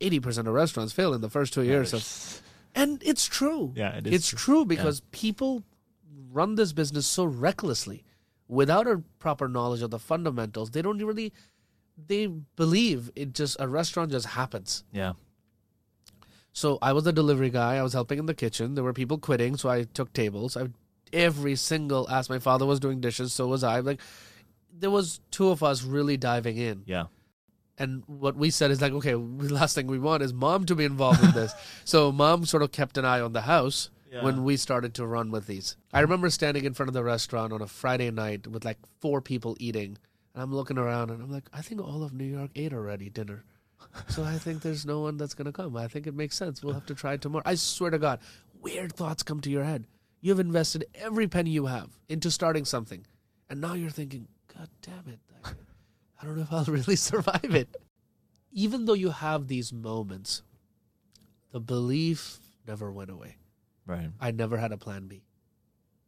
Eighty 0.00 0.20
percent 0.20 0.46
of 0.46 0.54
restaurants 0.54 0.92
fail 0.92 1.14
in 1.14 1.22
the 1.22 1.30
first 1.30 1.54
two 1.54 1.62
years 1.62 1.92
of 1.94 2.42
and 2.74 3.02
it's 3.02 3.24
true. 3.26 3.72
Yeah, 3.74 3.96
it 3.96 4.06
is 4.06 4.12
It's 4.12 4.28
true 4.28 4.66
because 4.66 5.00
people 5.10 5.64
run 6.30 6.54
this 6.56 6.74
business 6.74 7.06
so 7.06 7.24
recklessly 7.24 8.04
without 8.46 8.86
a 8.86 9.02
proper 9.18 9.48
knowledge 9.48 9.80
of 9.80 9.90
the 9.90 9.98
fundamentals. 9.98 10.70
They 10.70 10.82
don't 10.82 10.98
really 11.02 11.32
they 12.06 12.26
believe 12.26 13.10
it 13.16 13.32
just 13.32 13.56
a 13.58 13.66
restaurant 13.66 14.10
just 14.12 14.26
happens. 14.26 14.84
Yeah. 14.92 15.14
So 16.56 16.78
I 16.80 16.94
was 16.94 17.04
the 17.04 17.12
delivery 17.12 17.50
guy. 17.50 17.76
I 17.76 17.82
was 17.82 17.92
helping 17.92 18.18
in 18.18 18.24
the 18.24 18.32
kitchen. 18.32 18.76
There 18.76 18.82
were 18.82 18.94
people 18.94 19.18
quitting, 19.18 19.58
so 19.58 19.68
I 19.68 19.82
took 19.82 20.14
tables. 20.14 20.56
I 20.56 20.68
every 21.12 21.54
single 21.54 22.08
as 22.08 22.30
my 22.30 22.38
father 22.38 22.64
was 22.64 22.80
doing 22.80 22.98
dishes, 22.98 23.34
so 23.34 23.46
was 23.46 23.62
I. 23.62 23.80
Like 23.80 24.00
there 24.72 24.88
was 24.88 25.20
two 25.30 25.50
of 25.50 25.62
us 25.62 25.82
really 25.82 26.16
diving 26.16 26.56
in. 26.56 26.82
Yeah. 26.86 27.04
And 27.76 28.04
what 28.06 28.36
we 28.36 28.48
said 28.48 28.70
is 28.70 28.80
like, 28.80 28.94
okay, 28.94 29.12
the 29.12 29.52
last 29.52 29.74
thing 29.74 29.86
we 29.86 29.98
want 29.98 30.22
is 30.22 30.32
mom 30.32 30.64
to 30.64 30.74
be 30.74 30.86
involved 30.86 31.22
in 31.22 31.32
this. 31.32 31.52
so 31.84 32.10
mom 32.10 32.46
sort 32.46 32.62
of 32.62 32.72
kept 32.72 32.96
an 32.96 33.04
eye 33.04 33.20
on 33.20 33.34
the 33.34 33.42
house 33.42 33.90
when 34.22 34.42
we 34.42 34.56
started 34.56 34.94
to 34.94 35.06
run 35.06 35.30
with 35.30 35.46
these. 35.46 35.76
I 35.92 36.00
remember 36.00 36.30
standing 36.30 36.64
in 36.64 36.72
front 36.72 36.88
of 36.88 36.94
the 36.94 37.04
restaurant 37.04 37.52
on 37.52 37.60
a 37.60 37.66
Friday 37.66 38.10
night 38.10 38.46
with 38.46 38.64
like 38.64 38.78
four 39.02 39.20
people 39.20 39.58
eating. 39.60 39.98
And 40.32 40.42
I'm 40.42 40.54
looking 40.54 40.78
around 40.78 41.10
and 41.10 41.22
I'm 41.22 41.30
like, 41.30 41.50
I 41.52 41.60
think 41.60 41.82
all 41.82 42.02
of 42.02 42.14
New 42.14 42.24
York 42.24 42.50
ate 42.54 42.72
already 42.72 43.10
dinner. 43.10 43.44
So 44.08 44.22
I 44.24 44.38
think 44.38 44.62
there's 44.62 44.86
no 44.86 45.00
one 45.00 45.16
that's 45.16 45.34
going 45.34 45.46
to 45.46 45.52
come. 45.52 45.76
I 45.76 45.88
think 45.88 46.06
it 46.06 46.14
makes 46.14 46.36
sense. 46.36 46.62
We'll 46.62 46.74
have 46.74 46.86
to 46.86 46.94
try 46.94 47.16
tomorrow. 47.16 47.42
I 47.46 47.54
swear 47.54 47.90
to 47.90 47.98
God, 47.98 48.20
weird 48.60 48.92
thoughts 48.92 49.22
come 49.22 49.40
to 49.40 49.50
your 49.50 49.64
head. 49.64 49.86
You've 50.20 50.40
invested 50.40 50.86
every 50.94 51.28
penny 51.28 51.50
you 51.50 51.66
have 51.66 51.90
into 52.08 52.30
starting 52.30 52.64
something. 52.64 53.06
And 53.48 53.60
now 53.60 53.74
you're 53.74 53.90
thinking, 53.90 54.26
God 54.56 54.68
damn 54.82 55.12
it. 55.12 55.20
I, 55.44 55.50
I 56.20 56.24
don't 56.24 56.36
know 56.36 56.42
if 56.42 56.52
I'll 56.52 56.64
really 56.72 56.96
survive 56.96 57.54
it. 57.54 57.76
Even 58.52 58.86
though 58.86 58.94
you 58.94 59.10
have 59.10 59.48
these 59.48 59.72
moments, 59.72 60.42
the 61.52 61.60
belief 61.60 62.38
never 62.66 62.90
went 62.90 63.10
away. 63.10 63.36
Right. 63.86 64.08
I 64.20 64.30
never 64.32 64.56
had 64.56 64.72
a 64.72 64.76
plan 64.76 65.06
B. 65.06 65.22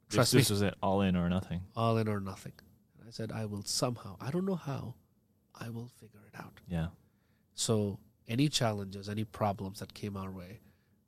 This, 0.08 0.14
Trust 0.16 0.34
me, 0.34 0.40
this 0.40 0.50
was 0.50 0.62
it. 0.62 0.74
All 0.82 1.02
in 1.02 1.14
or 1.16 1.28
nothing. 1.28 1.60
all 1.76 1.98
in 1.98 2.08
or 2.08 2.20
nothing. 2.20 2.52
And 2.98 3.06
I 3.06 3.10
said, 3.10 3.30
I 3.30 3.44
will 3.44 3.62
somehow, 3.64 4.16
I 4.20 4.30
don't 4.30 4.46
know 4.46 4.56
how, 4.56 4.94
I 5.54 5.68
will 5.70 5.90
figure 6.00 6.20
it 6.26 6.38
out. 6.38 6.54
Yeah. 6.68 6.86
So, 7.58 7.98
any 8.28 8.48
challenges, 8.48 9.08
any 9.08 9.24
problems 9.24 9.80
that 9.80 9.92
came 9.92 10.16
our 10.16 10.30
way, 10.30 10.60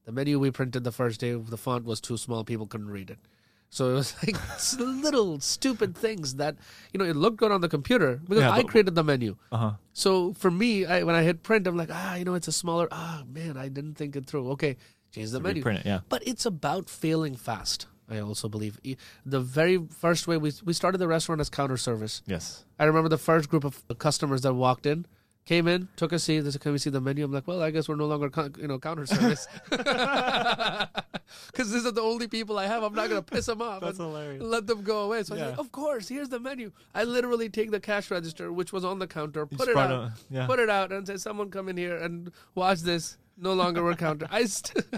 the 0.04 0.10
menu 0.10 0.40
we 0.40 0.50
printed 0.50 0.82
the 0.82 0.90
first 0.90 1.20
day, 1.20 1.30
of 1.30 1.48
the 1.48 1.56
font 1.56 1.84
was 1.84 2.00
too 2.00 2.16
small, 2.16 2.42
people 2.42 2.66
couldn't 2.66 2.90
read 2.90 3.08
it. 3.08 3.20
So 3.68 3.90
it 3.90 3.92
was 3.94 4.16
like 4.26 4.36
little 4.80 5.38
stupid 5.38 5.96
things 5.96 6.34
that, 6.36 6.56
you 6.92 6.98
know, 6.98 7.04
it 7.04 7.14
looked 7.14 7.36
good 7.36 7.52
on 7.52 7.60
the 7.60 7.68
computer 7.68 8.16
because 8.16 8.42
Yeah, 8.42 8.50
I 8.50 8.64
created 8.64 8.96
the 8.96 9.04
menu. 9.04 9.36
Uh 9.52 9.56
huh. 9.56 9.72
So 9.92 10.32
for 10.32 10.50
me, 10.50 10.84
I, 10.86 11.04
when 11.04 11.14
I 11.14 11.22
hit 11.22 11.44
print, 11.44 11.68
I'm 11.68 11.76
like, 11.76 11.90
ah, 11.92 12.16
you 12.16 12.24
know, 12.24 12.34
it's 12.34 12.48
a 12.48 12.52
smaller. 12.52 12.88
Ah, 12.90 13.22
man, 13.32 13.56
I 13.56 13.68
didn't 13.68 13.94
think 13.94 14.16
it 14.16 14.26
through. 14.26 14.50
Okay, 14.50 14.76
change 15.14 15.30
the 15.30 15.38
menu. 15.38 15.60
Reprint 15.60 15.80
it. 15.80 15.86
Yeah. 15.86 16.00
But 16.08 16.26
it's 16.26 16.44
about 16.44 16.90
failing 16.90 17.36
fast. 17.36 17.86
I 18.10 18.18
also 18.18 18.48
believe 18.48 18.80
the 19.24 19.38
very 19.38 19.78
first 19.88 20.26
way 20.26 20.36
we 20.36 20.50
we 20.64 20.72
started 20.72 20.98
the 20.98 21.06
restaurant 21.06 21.40
as 21.40 21.48
counter 21.48 21.76
service. 21.76 22.22
Yes. 22.26 22.64
I 22.76 22.84
remember 22.86 23.08
the 23.08 23.18
first 23.18 23.48
group 23.48 23.62
of 23.62 23.84
customers 23.98 24.40
that 24.42 24.54
walked 24.54 24.84
in, 24.84 25.06
came 25.46 25.66
in, 25.66 25.88
took 25.96 26.12
a 26.12 26.18
seat. 26.18 26.40
They 26.40 26.50
said, 26.50 26.60
"Can 26.60 26.72
we 26.72 26.78
see 26.78 26.90
the 26.90 27.00
menu?" 27.00 27.24
I'm 27.24 27.32
like, 27.32 27.46
"Well, 27.46 27.62
I 27.62 27.70
guess 27.70 27.88
we're 27.88 27.96
no 27.96 28.06
longer 28.06 28.30
con- 28.30 28.54
you 28.58 28.68
know 28.68 28.78
counter 28.78 29.06
service 29.06 29.46
because 29.70 31.72
these 31.72 31.86
are 31.86 31.90
the 31.92 32.02
only 32.02 32.28
people 32.28 32.58
I 32.58 32.66
have. 32.66 32.82
I'm 32.82 32.94
not 32.94 33.08
gonna 33.08 33.22
piss 33.22 33.46
them 33.46 33.62
off." 33.62 33.82
and- 33.82 33.96
hilarious. 33.96 34.42
let 34.42 34.66
them 34.66 34.82
go 34.82 35.04
away. 35.04 35.22
So 35.22 35.34
I 35.34 35.38
Yeah. 35.38 35.50
said, 35.50 35.58
of 35.58 35.72
course, 35.72 36.08
here's 36.08 36.28
the 36.28 36.40
menu. 36.40 36.72
I 36.94 37.04
literally 37.04 37.48
take 37.48 37.70
the 37.70 37.80
cash 37.80 38.10
register, 38.10 38.52
which 38.52 38.72
was 38.72 38.84
on 38.84 38.98
the 38.98 39.06
counter, 39.06 39.46
put 39.46 39.68
it 39.68 39.76
out, 39.76 39.90
a- 39.90 40.12
yeah. 40.30 40.46
put 40.46 40.58
it 40.58 40.70
out, 40.70 40.92
and 40.92 41.06
say, 41.06 41.16
someone 41.16 41.50
come 41.50 41.68
in 41.68 41.76
here 41.76 41.96
and 41.96 42.30
watch 42.54 42.80
this. 42.80 43.16
No 43.36 43.54
longer 43.54 43.82
we're 43.82 43.94
counter. 43.94 44.26
I 44.30 44.44
st- 44.44 44.84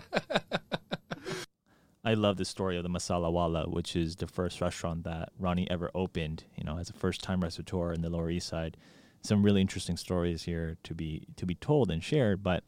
I 2.04 2.14
love 2.14 2.36
the 2.36 2.44
story 2.44 2.76
of 2.76 2.82
the 2.82 2.88
Masala 2.88 3.30
Wala, 3.30 3.68
which 3.70 3.94
is 3.94 4.16
the 4.16 4.26
first 4.26 4.60
restaurant 4.60 5.04
that 5.04 5.28
Ronnie 5.38 5.70
ever 5.70 5.88
opened. 5.94 6.42
You 6.56 6.64
know, 6.64 6.78
as 6.78 6.90
a 6.90 6.92
first-time 6.92 7.40
restaurateur 7.40 7.92
in 7.92 8.02
the 8.02 8.10
Lower 8.10 8.28
East 8.28 8.48
Side. 8.48 8.76
Some 9.22 9.42
really 9.42 9.60
interesting 9.60 9.96
stories 9.96 10.44
here 10.44 10.76
to 10.82 10.94
be 10.94 11.26
to 11.36 11.46
be 11.46 11.54
told 11.54 11.90
and 11.90 12.02
shared. 12.02 12.42
But 12.42 12.64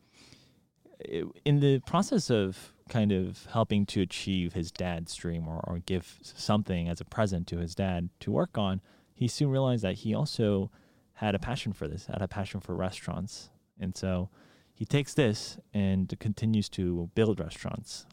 in 1.45 1.61
the 1.61 1.81
process 1.81 2.31
of 2.31 2.73
kind 2.89 3.13
of 3.13 3.47
helping 3.53 3.87
to 3.87 4.01
achieve 4.01 4.53
his 4.53 4.71
dad's 4.71 5.15
dream 5.15 5.49
or, 5.49 5.61
or 5.65 5.79
give 5.81 6.19
something 6.23 6.89
as 6.89 7.01
a 7.01 7.05
present 7.05 7.47
to 7.49 7.59
his 7.59 7.75
dad 7.75 8.11
to 8.21 8.31
work 8.31 8.57
on, 8.57 8.81
he 9.15 9.27
soon 9.27 9.51
realized 9.51 9.83
that 9.83 9.97
he 9.97 10.15
also 10.15 10.71
had 11.15 11.35
a 11.35 11.39
passion 11.39 11.73
for 11.73 11.89
this, 11.89 12.07
had 12.07 12.23
a 12.23 12.29
passion 12.29 12.61
for 12.61 12.75
restaurants, 12.75 13.51
and 13.79 13.97
so 13.97 14.31
he 14.73 14.85
takes 14.85 15.15
this 15.15 15.59
and 15.73 16.15
continues 16.21 16.69
to 16.69 17.11
build 17.15 17.41
restaurants. 17.41 18.07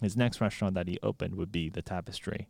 His 0.00 0.16
next 0.16 0.40
restaurant 0.40 0.74
that 0.74 0.88
he 0.88 0.98
opened 1.02 1.34
would 1.36 1.52
be 1.52 1.68
the 1.68 1.82
Tapestry. 1.82 2.48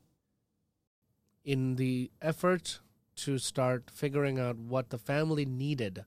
in 1.45 1.77
the 1.77 2.11
effort 2.21 2.81
to 3.17 3.39
start 3.39 3.91
figuring 3.93 4.39
out 4.39 4.57
what 4.57 4.91
the 4.91 4.99
family 4.99 5.45
needed, 5.45 6.05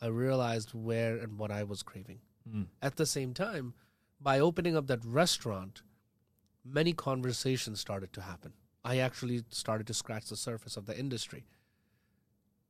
I 0.00 0.06
realized 0.06 0.74
where 0.74 1.16
and 1.16 1.38
what 1.38 1.50
I 1.50 1.62
was 1.62 1.82
craving. 1.82 2.20
Hmm. 2.50 2.62
At 2.82 2.96
the 2.96 3.06
same 3.06 3.34
time, 3.34 3.74
by 4.20 4.40
opening 4.40 4.76
up 4.76 4.86
that 4.88 5.04
restaurant, 5.04 5.82
many 6.64 6.92
conversations 6.92 7.80
started 7.80 8.12
to 8.14 8.22
happen. 8.22 8.52
I 8.84 8.98
actually 8.98 9.44
started 9.50 9.86
to 9.88 9.94
scratch 9.94 10.26
the 10.26 10.36
surface 10.36 10.76
of 10.76 10.86
the 10.86 10.98
industry. 10.98 11.44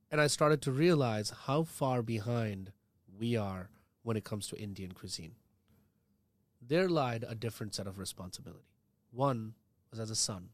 And 0.09 0.19
I 0.19 0.27
started 0.27 0.61
to 0.63 0.71
realize 0.71 1.31
how 1.45 1.63
far 1.63 2.01
behind 2.01 2.73
we 3.17 3.37
are 3.37 3.69
when 4.03 4.17
it 4.17 4.25
comes 4.25 4.47
to 4.47 4.59
Indian 4.59 4.91
cuisine. 4.91 5.35
There 6.61 6.89
lied 6.89 7.25
a 7.27 7.35
different 7.35 7.73
set 7.75 7.87
of 7.87 7.97
responsibility. 7.97 8.65
One 9.11 9.53
was 9.89 9.99
as 9.99 10.09
a 10.09 10.15
son. 10.15 10.49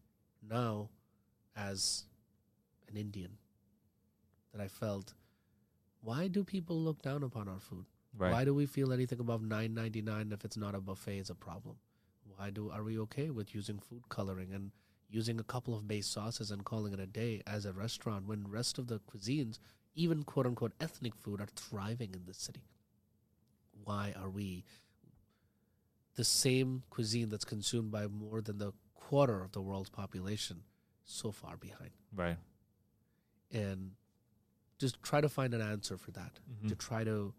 Now, 0.48 0.90
as 1.56 2.06
an 2.90 2.98
Indian 2.98 3.38
that 4.54 4.62
I 4.62 4.68
felt 4.68 5.14
why 6.02 6.28
do 6.28 6.44
people 6.44 6.80
look 6.80 7.02
down 7.02 7.24
upon 7.24 7.48
our 7.48 7.60
food? 7.60 7.86
Right. 8.18 8.32
Why 8.32 8.46
do 8.46 8.54
we 8.54 8.66
feel 8.66 8.94
anything 8.94 9.20
above 9.20 9.42
nine 9.42 9.74
ninety 9.74 10.02
nine 10.02 10.32
if 10.32 10.46
it's 10.46 10.58
not 10.58 10.76
a 10.76 10.80
buffet 10.80 11.18
is 11.18 11.30
a 11.30 11.36
problem? 11.36 11.76
Why 12.36 12.50
do 12.50 12.70
are 12.72 12.84
we 12.84 12.98
okay 13.00 13.30
with 13.30 13.54
using 13.54 13.80
food 13.80 14.10
coloring 14.10 14.54
and 14.54 14.72
using 15.10 15.40
a 15.40 15.44
couple 15.44 15.76
of 15.76 15.88
base 15.88 16.08
sauces 16.08 16.52
and 16.52 16.66
calling 16.66 16.94
it 16.94 17.00
a 17.00 17.06
day 17.06 17.42
as 17.48 17.66
a 17.66 17.74
restaurant 17.74 18.28
when 18.28 18.48
rest 18.48 18.78
of 18.78 18.88
the 18.88 19.00
cuisines, 19.00 19.60
even 19.96 20.24
quote 20.24 20.46
unquote 20.46 20.74
ethnic 20.80 21.16
food, 21.16 21.42
are 21.42 21.48
thriving 21.56 22.14
in 22.14 22.26
this 22.26 22.38
city? 22.38 22.64
Why 23.84 24.14
are 24.20 24.30
we 24.30 24.66
the 26.16 26.24
same 26.24 26.84
cuisine 26.90 27.30
that's 27.30 27.46
consumed 27.46 27.92
by 27.92 28.08
more 28.08 28.42
than 28.42 28.58
the 28.58 28.74
quarter 28.96 29.44
of 29.44 29.52
the 29.52 29.62
world's 29.62 29.90
population 29.90 30.64
so 31.06 31.32
far 31.32 31.58
behind? 31.58 31.92
Right. 32.14 32.38
And 33.52 33.92
just 34.78 35.02
try 35.02 35.22
to 35.22 35.30
find 35.30 35.54
an 35.54 35.62
answer 35.62 35.98
for 35.98 36.12
that 36.12 36.40
Mhm. 36.50 36.68
to 36.70 36.76
try 36.76 37.04
to 37.04 37.34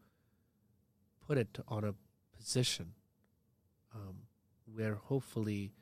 put 1.20 1.38
it 1.38 1.58
on 1.68 1.84
a 1.84 1.94
position 2.36 2.94
um, 3.94 4.26
where 4.66 4.94
hopefully 4.96 5.72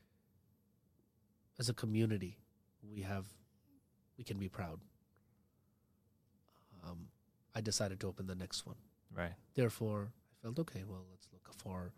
as 1.58 1.68
a 1.68 1.74
community 1.74 2.38
we 2.82 3.02
have 3.02 3.26
we 4.18 4.24
can 4.24 4.38
be 4.38 4.48
proud 4.48 4.80
um, 6.84 7.08
i 7.54 7.60
decided 7.60 8.00
to 8.00 8.06
open 8.06 8.26
the 8.26 8.34
next 8.34 8.66
one 8.66 8.76
Right. 9.12 9.34
therefore 9.54 10.12
i 10.32 10.34
felt 10.42 10.58
okay 10.58 10.84
well 10.84 11.04
let's 11.10 11.28
look 11.32 11.52
for 11.54 11.92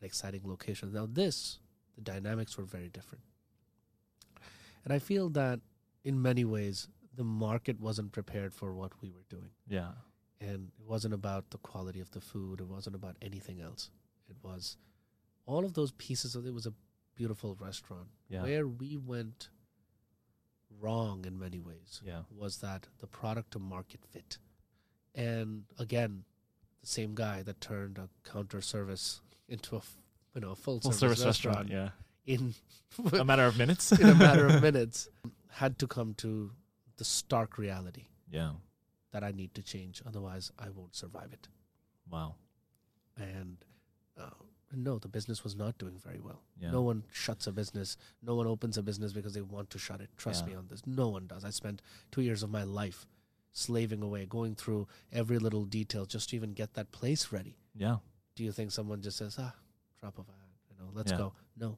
an 0.00 0.06
exciting 0.06 0.42
location 0.44 0.92
now 0.92 1.06
this 1.06 1.58
the 1.94 2.00
dynamics 2.02 2.56
were 2.58 2.64
very 2.64 2.88
different 2.88 3.24
and 4.84 4.92
i 4.92 4.98
feel 4.98 5.28
that 5.30 5.60
in 6.04 6.20
many 6.20 6.44
ways 6.44 6.88
the 7.14 7.24
market 7.24 7.78
wasn't 7.80 8.12
prepared 8.12 8.52
for 8.54 8.74
what 8.74 8.92
we 9.02 9.10
were 9.10 9.24
doing 9.28 9.50
Yeah. 9.68 9.92
and 10.40 10.70
it 10.78 10.84
wasn't 10.86 11.14
about 11.14 11.50
the 11.50 11.58
quality 11.58 12.00
of 12.00 12.10
the 12.12 12.20
food 12.20 12.60
it 12.60 12.66
wasn't 12.66 12.96
about 12.96 13.16
anything 13.22 13.60
else 13.60 13.90
it 14.28 14.36
was 14.42 14.76
all 15.46 15.64
of 15.64 15.74
those 15.74 15.92
pieces 15.92 16.34
of 16.34 16.46
it 16.46 16.54
was 16.54 16.66
a 16.66 16.72
beautiful 17.14 17.54
restaurant 17.60 18.08
Yeah. 18.28 18.42
where 18.42 18.66
we 18.66 18.96
went 18.96 19.50
wrong 20.80 21.24
in 21.26 21.38
many 21.38 21.60
ways 21.60 22.00
Yeah. 22.04 22.22
was 22.30 22.58
that 22.58 22.88
the 22.98 23.06
product 23.06 23.52
to 23.52 23.58
market 23.58 24.04
fit 24.04 24.38
and 25.14 25.64
again 25.78 26.24
the 26.80 26.86
same 26.86 27.14
guy 27.14 27.42
that 27.42 27.60
turned 27.60 27.98
a 27.98 28.08
counter 28.24 28.60
service 28.60 29.20
into 29.48 29.74
a 29.76 29.78
f- 29.78 29.98
you 30.34 30.40
know 30.40 30.52
a 30.52 30.56
full, 30.56 30.80
Full 30.80 30.92
service, 30.92 31.18
service 31.20 31.24
restaurant. 31.26 31.68
restaurant, 31.70 31.92
Yeah. 32.26 32.34
in 32.34 32.54
a 33.20 33.24
matter 33.24 33.44
of 33.44 33.58
minutes. 33.58 33.92
in 34.00 34.08
a 34.08 34.14
matter 34.14 34.46
of 34.46 34.62
minutes 34.68 35.08
had 35.50 35.78
to 35.80 35.86
come 35.86 36.14
to 36.14 36.52
the 36.96 37.04
stark 37.04 37.58
reality 37.58 38.06
Yeah. 38.30 38.52
that 39.12 39.22
I 39.24 39.30
need 39.32 39.54
to 39.54 39.62
change 39.62 40.02
otherwise 40.06 40.50
I 40.58 40.68
won't 40.70 40.94
survive 40.96 41.32
it 41.32 41.48
Wow. 42.10 42.34
and 43.16 43.64
uh, 44.18 44.30
no, 44.74 44.98
the 44.98 45.08
business 45.08 45.44
was 45.44 45.54
not 45.54 45.76
doing 45.78 45.98
very 45.98 46.18
well. 46.20 46.42
Yeah. 46.58 46.70
No 46.70 46.80
one 46.82 47.04
shuts 47.12 47.46
a 47.46 47.52
business. 47.52 47.96
No 48.22 48.34
one 48.36 48.46
opens 48.46 48.78
a 48.78 48.82
business 48.82 49.12
because 49.12 49.34
they 49.34 49.42
want 49.42 49.68
to 49.70 49.78
shut 49.78 50.00
it. 50.00 50.08
Trust 50.16 50.44
Yeah. 50.44 50.52
me 50.52 50.54
on 50.56 50.66
this. 50.68 50.86
No 50.86 51.08
one 51.08 51.26
does. 51.26 51.44
I 51.44 51.50
spent 51.50 51.82
two 52.10 52.22
years 52.22 52.42
of 52.42 52.50
my 52.50 52.62
life 52.62 53.06
slaving 53.52 54.02
away, 54.02 54.24
going 54.24 54.54
through 54.54 54.88
every 55.12 55.38
little 55.38 55.64
detail 55.66 56.06
just 56.06 56.30
to 56.30 56.36
even 56.36 56.54
get 56.54 56.72
that 56.74 56.90
place 56.90 57.32
ready. 57.32 57.58
Yeah. 57.74 57.98
Do 58.34 58.44
you 58.44 58.52
think 58.52 58.70
someone 58.70 59.02
just 59.02 59.18
says, 59.18 59.36
ah, 59.38 59.54
drop 60.00 60.18
of 60.18 60.26
a 60.28 60.32
hat, 60.32 60.56
you 60.70 60.76
know, 60.82 60.90
let's 60.94 61.12
Yeah. 61.12 61.18
go? 61.18 61.34
No. 61.56 61.76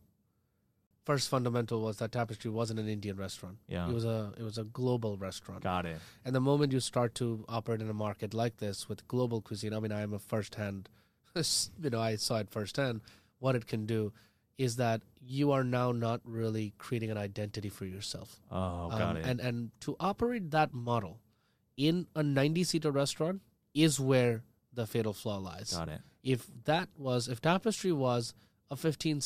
First 1.04 1.28
fundamental 1.28 1.80
was 1.82 1.98
that 1.98 2.12
Tapestry 2.12 2.50
wasn't 2.50 2.80
an 2.80 2.88
Indian 2.88 3.16
restaurant. 3.16 3.58
Yeah. 3.68 3.88
It 3.88 3.92
was 3.94 4.04
a 4.06 4.32
it 4.38 4.42
was 4.42 4.56
a 4.58 4.64
global 4.64 5.16
restaurant. 5.18 5.62
Got 5.62 5.84
it. 5.86 5.98
And 6.24 6.34
the 6.34 6.40
moment 6.40 6.72
you 6.72 6.80
start 6.80 7.14
to 7.16 7.44
operate 7.48 7.80
in 7.82 7.90
a 7.90 7.94
market 7.94 8.32
like 8.32 8.56
this 8.56 8.88
with 8.88 9.06
global 9.06 9.42
cuisine, 9.42 9.74
I 9.74 9.80
mean, 9.80 9.92
I 9.92 10.00
am 10.00 10.14
a 10.14 10.18
firsthand, 10.18 10.88
you 11.34 11.90
know, 11.90 12.00
I 12.00 12.16
saw 12.16 12.36
it 12.38 12.50
firsthand. 12.50 13.02
What 13.38 13.54
it 13.54 13.66
can 13.66 13.84
do 13.84 14.12
is 14.56 14.76
that 14.76 15.02
you 15.20 15.52
are 15.52 15.64
now 15.64 15.92
not 15.92 16.20
really 16.24 16.72
creating 16.78 17.10
an 17.10 17.18
identity 17.18 17.68
for 17.68 17.84
yourself. 17.84 18.40
Oh, 18.50 18.88
got 18.88 19.02
Um, 19.02 19.16
it. 19.18 19.26
And 19.26 19.40
and 19.40 19.70
to 19.80 19.96
operate 20.00 20.50
that 20.52 20.72
model 20.72 21.20
in 21.76 22.06
a 22.14 22.22
90 22.22 22.64
seater 22.64 22.90
restaurant 22.90 23.42
is 23.74 23.98
where 24.00 24.42
the 24.72 24.86
fatal 24.86 25.12
flaw 25.12 25.36
lies. 25.38 25.72
got 25.74 25.88
it. 25.88 26.00
If 26.22 26.46
that 26.64 26.88
was, 26.96 27.28
if 27.28 27.40
Tapestry 27.42 27.92
was 27.92 28.32
a 28.70 28.76
15 28.76 29.20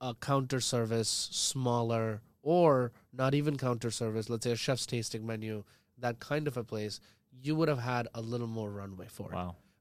uh, 0.00 0.14
counter 0.20 0.60
service, 0.60 1.08
smaller, 1.08 2.20
or 2.42 2.92
not 3.12 3.34
even 3.34 3.56
counter 3.56 3.90
service, 3.90 4.30
let's 4.30 4.44
say 4.44 4.52
a 4.52 4.56
chef's 4.56 4.86
tasting 4.86 5.26
menu, 5.26 5.64
that 5.98 6.20
kind 6.20 6.46
of 6.46 6.56
a 6.56 6.64
place, 6.64 7.00
you 7.42 7.54
would 7.54 7.68
have 7.68 7.78
had 7.78 8.08
a 8.14 8.20
little 8.20 8.46
more 8.46 8.70
runway 8.70 9.06
for 9.08 9.32
it. 9.32 9.38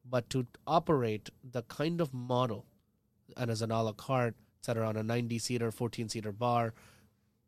But 0.09 0.29
to 0.31 0.45
operate 0.67 1.29
the 1.43 1.63
kind 1.63 2.01
of 2.01 2.13
model, 2.13 2.65
and 3.37 3.49
as 3.49 3.61
an 3.61 3.71
a 3.71 3.83
la 3.83 3.93
carte, 3.93 4.35
et 4.61 4.65
cetera, 4.65 4.87
on 4.87 4.97
a 4.97 5.03
90 5.03 5.39
seater, 5.39 5.71
14 5.71 6.09
seater 6.09 6.31
bar, 6.31 6.73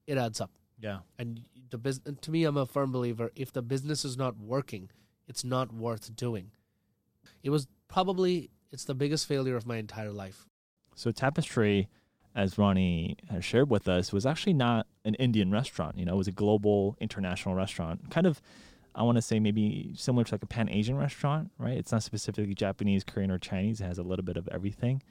it 0.06 0.17
adds 0.17 0.41
up. 0.41 0.51
Yeah. 0.80 0.99
And 1.17 1.41
the 1.69 1.77
business, 1.77 2.15
to 2.21 2.32
me, 2.32 2.43
I'm 2.43 2.58
a 2.58 2.65
firm 2.65 2.91
believer. 2.91 3.32
If 3.36 3.51
the 3.51 3.62
business 3.62 4.06
is 4.06 4.17
not 4.17 4.38
working, 4.39 4.89
it's 5.27 5.43
not 5.43 5.73
worth 5.73 6.15
doing. 6.15 6.51
It 7.43 7.49
was 7.49 7.67
probably 7.88 8.49
it's 8.71 8.86
the 8.86 8.95
biggest 8.95 9.27
failure 9.27 9.56
of 9.56 9.65
my 9.65 9.77
entire 9.77 10.12
life. 10.12 10.47
So 10.95 11.12
Tapestry, 11.12 11.89
as 12.38 12.58
Ronnie 12.58 13.17
has 13.32 13.43
shared 13.43 13.69
with 13.69 13.88
us, 13.88 14.13
was 14.13 14.26
actually 14.26 14.54
not 14.54 14.86
an 15.04 15.15
Indian 15.15 15.50
restaurant. 15.52 15.97
You 15.97 16.06
know, 16.06 16.13
it 16.13 16.17
was 16.17 16.28
a 16.28 16.32
global, 16.32 16.95
international 17.02 17.56
restaurant. 17.56 18.12
Kind 18.12 18.28
of, 18.28 18.41
I 18.93 19.02
want 19.02 19.17
to 19.17 19.23
say 19.23 19.39
maybe 19.39 19.91
similar 19.95 20.23
to 20.23 20.36
like 20.36 20.43
a 20.43 20.47
Pan 20.47 20.69
Asian 20.69 20.95
restaurant, 20.95 21.50
right? 21.58 21.76
It's 21.76 21.91
not 21.91 22.04
specifically 22.04 22.54
Japanese, 22.54 23.04
Korean, 23.04 23.32
or 23.32 23.39
Chinese. 23.39 23.82
It 23.82 23.86
has 23.86 23.97
a 23.97 24.04
little 24.04 24.23
bit 24.23 24.38
of 24.38 24.47
everything. 24.50 25.02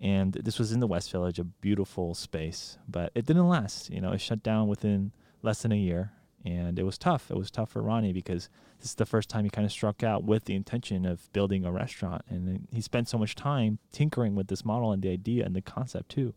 And 0.00 0.32
this 0.32 0.58
was 0.58 0.72
in 0.72 0.80
the 0.80 0.86
West 0.86 1.12
Village, 1.12 1.38
a 1.38 1.44
beautiful 1.44 2.14
space, 2.14 2.78
but 2.88 3.12
it 3.14 3.26
didn't 3.26 3.48
last. 3.48 3.90
You 3.90 4.00
know, 4.00 4.12
it 4.12 4.22
shut 4.22 4.42
down 4.42 4.66
within 4.66 5.12
less 5.42 5.60
than 5.62 5.72
a 5.72 5.76
year, 5.76 6.12
and 6.42 6.78
it 6.78 6.84
was 6.84 6.96
tough. 6.96 7.30
It 7.30 7.36
was 7.36 7.50
tough 7.50 7.70
for 7.70 7.82
Ronnie 7.82 8.14
because 8.14 8.48
this 8.80 8.88
is 8.88 8.94
the 8.94 9.06
first 9.06 9.28
time 9.28 9.44
he 9.44 9.50
kind 9.50 9.66
of 9.66 9.70
struck 9.70 10.02
out 10.02 10.24
with 10.24 10.46
the 10.46 10.54
intention 10.54 11.04
of 11.04 11.30
building 11.34 11.66
a 11.66 11.70
restaurant, 11.70 12.22
and 12.28 12.66
he 12.72 12.80
spent 12.80 13.08
so 13.08 13.18
much 13.18 13.34
time 13.34 13.78
tinkering 13.92 14.34
with 14.34 14.48
this 14.48 14.64
model 14.64 14.90
and 14.90 15.02
the 15.02 15.10
idea 15.10 15.44
and 15.44 15.54
the 15.54 15.60
concept 15.60 16.08
too, 16.08 16.34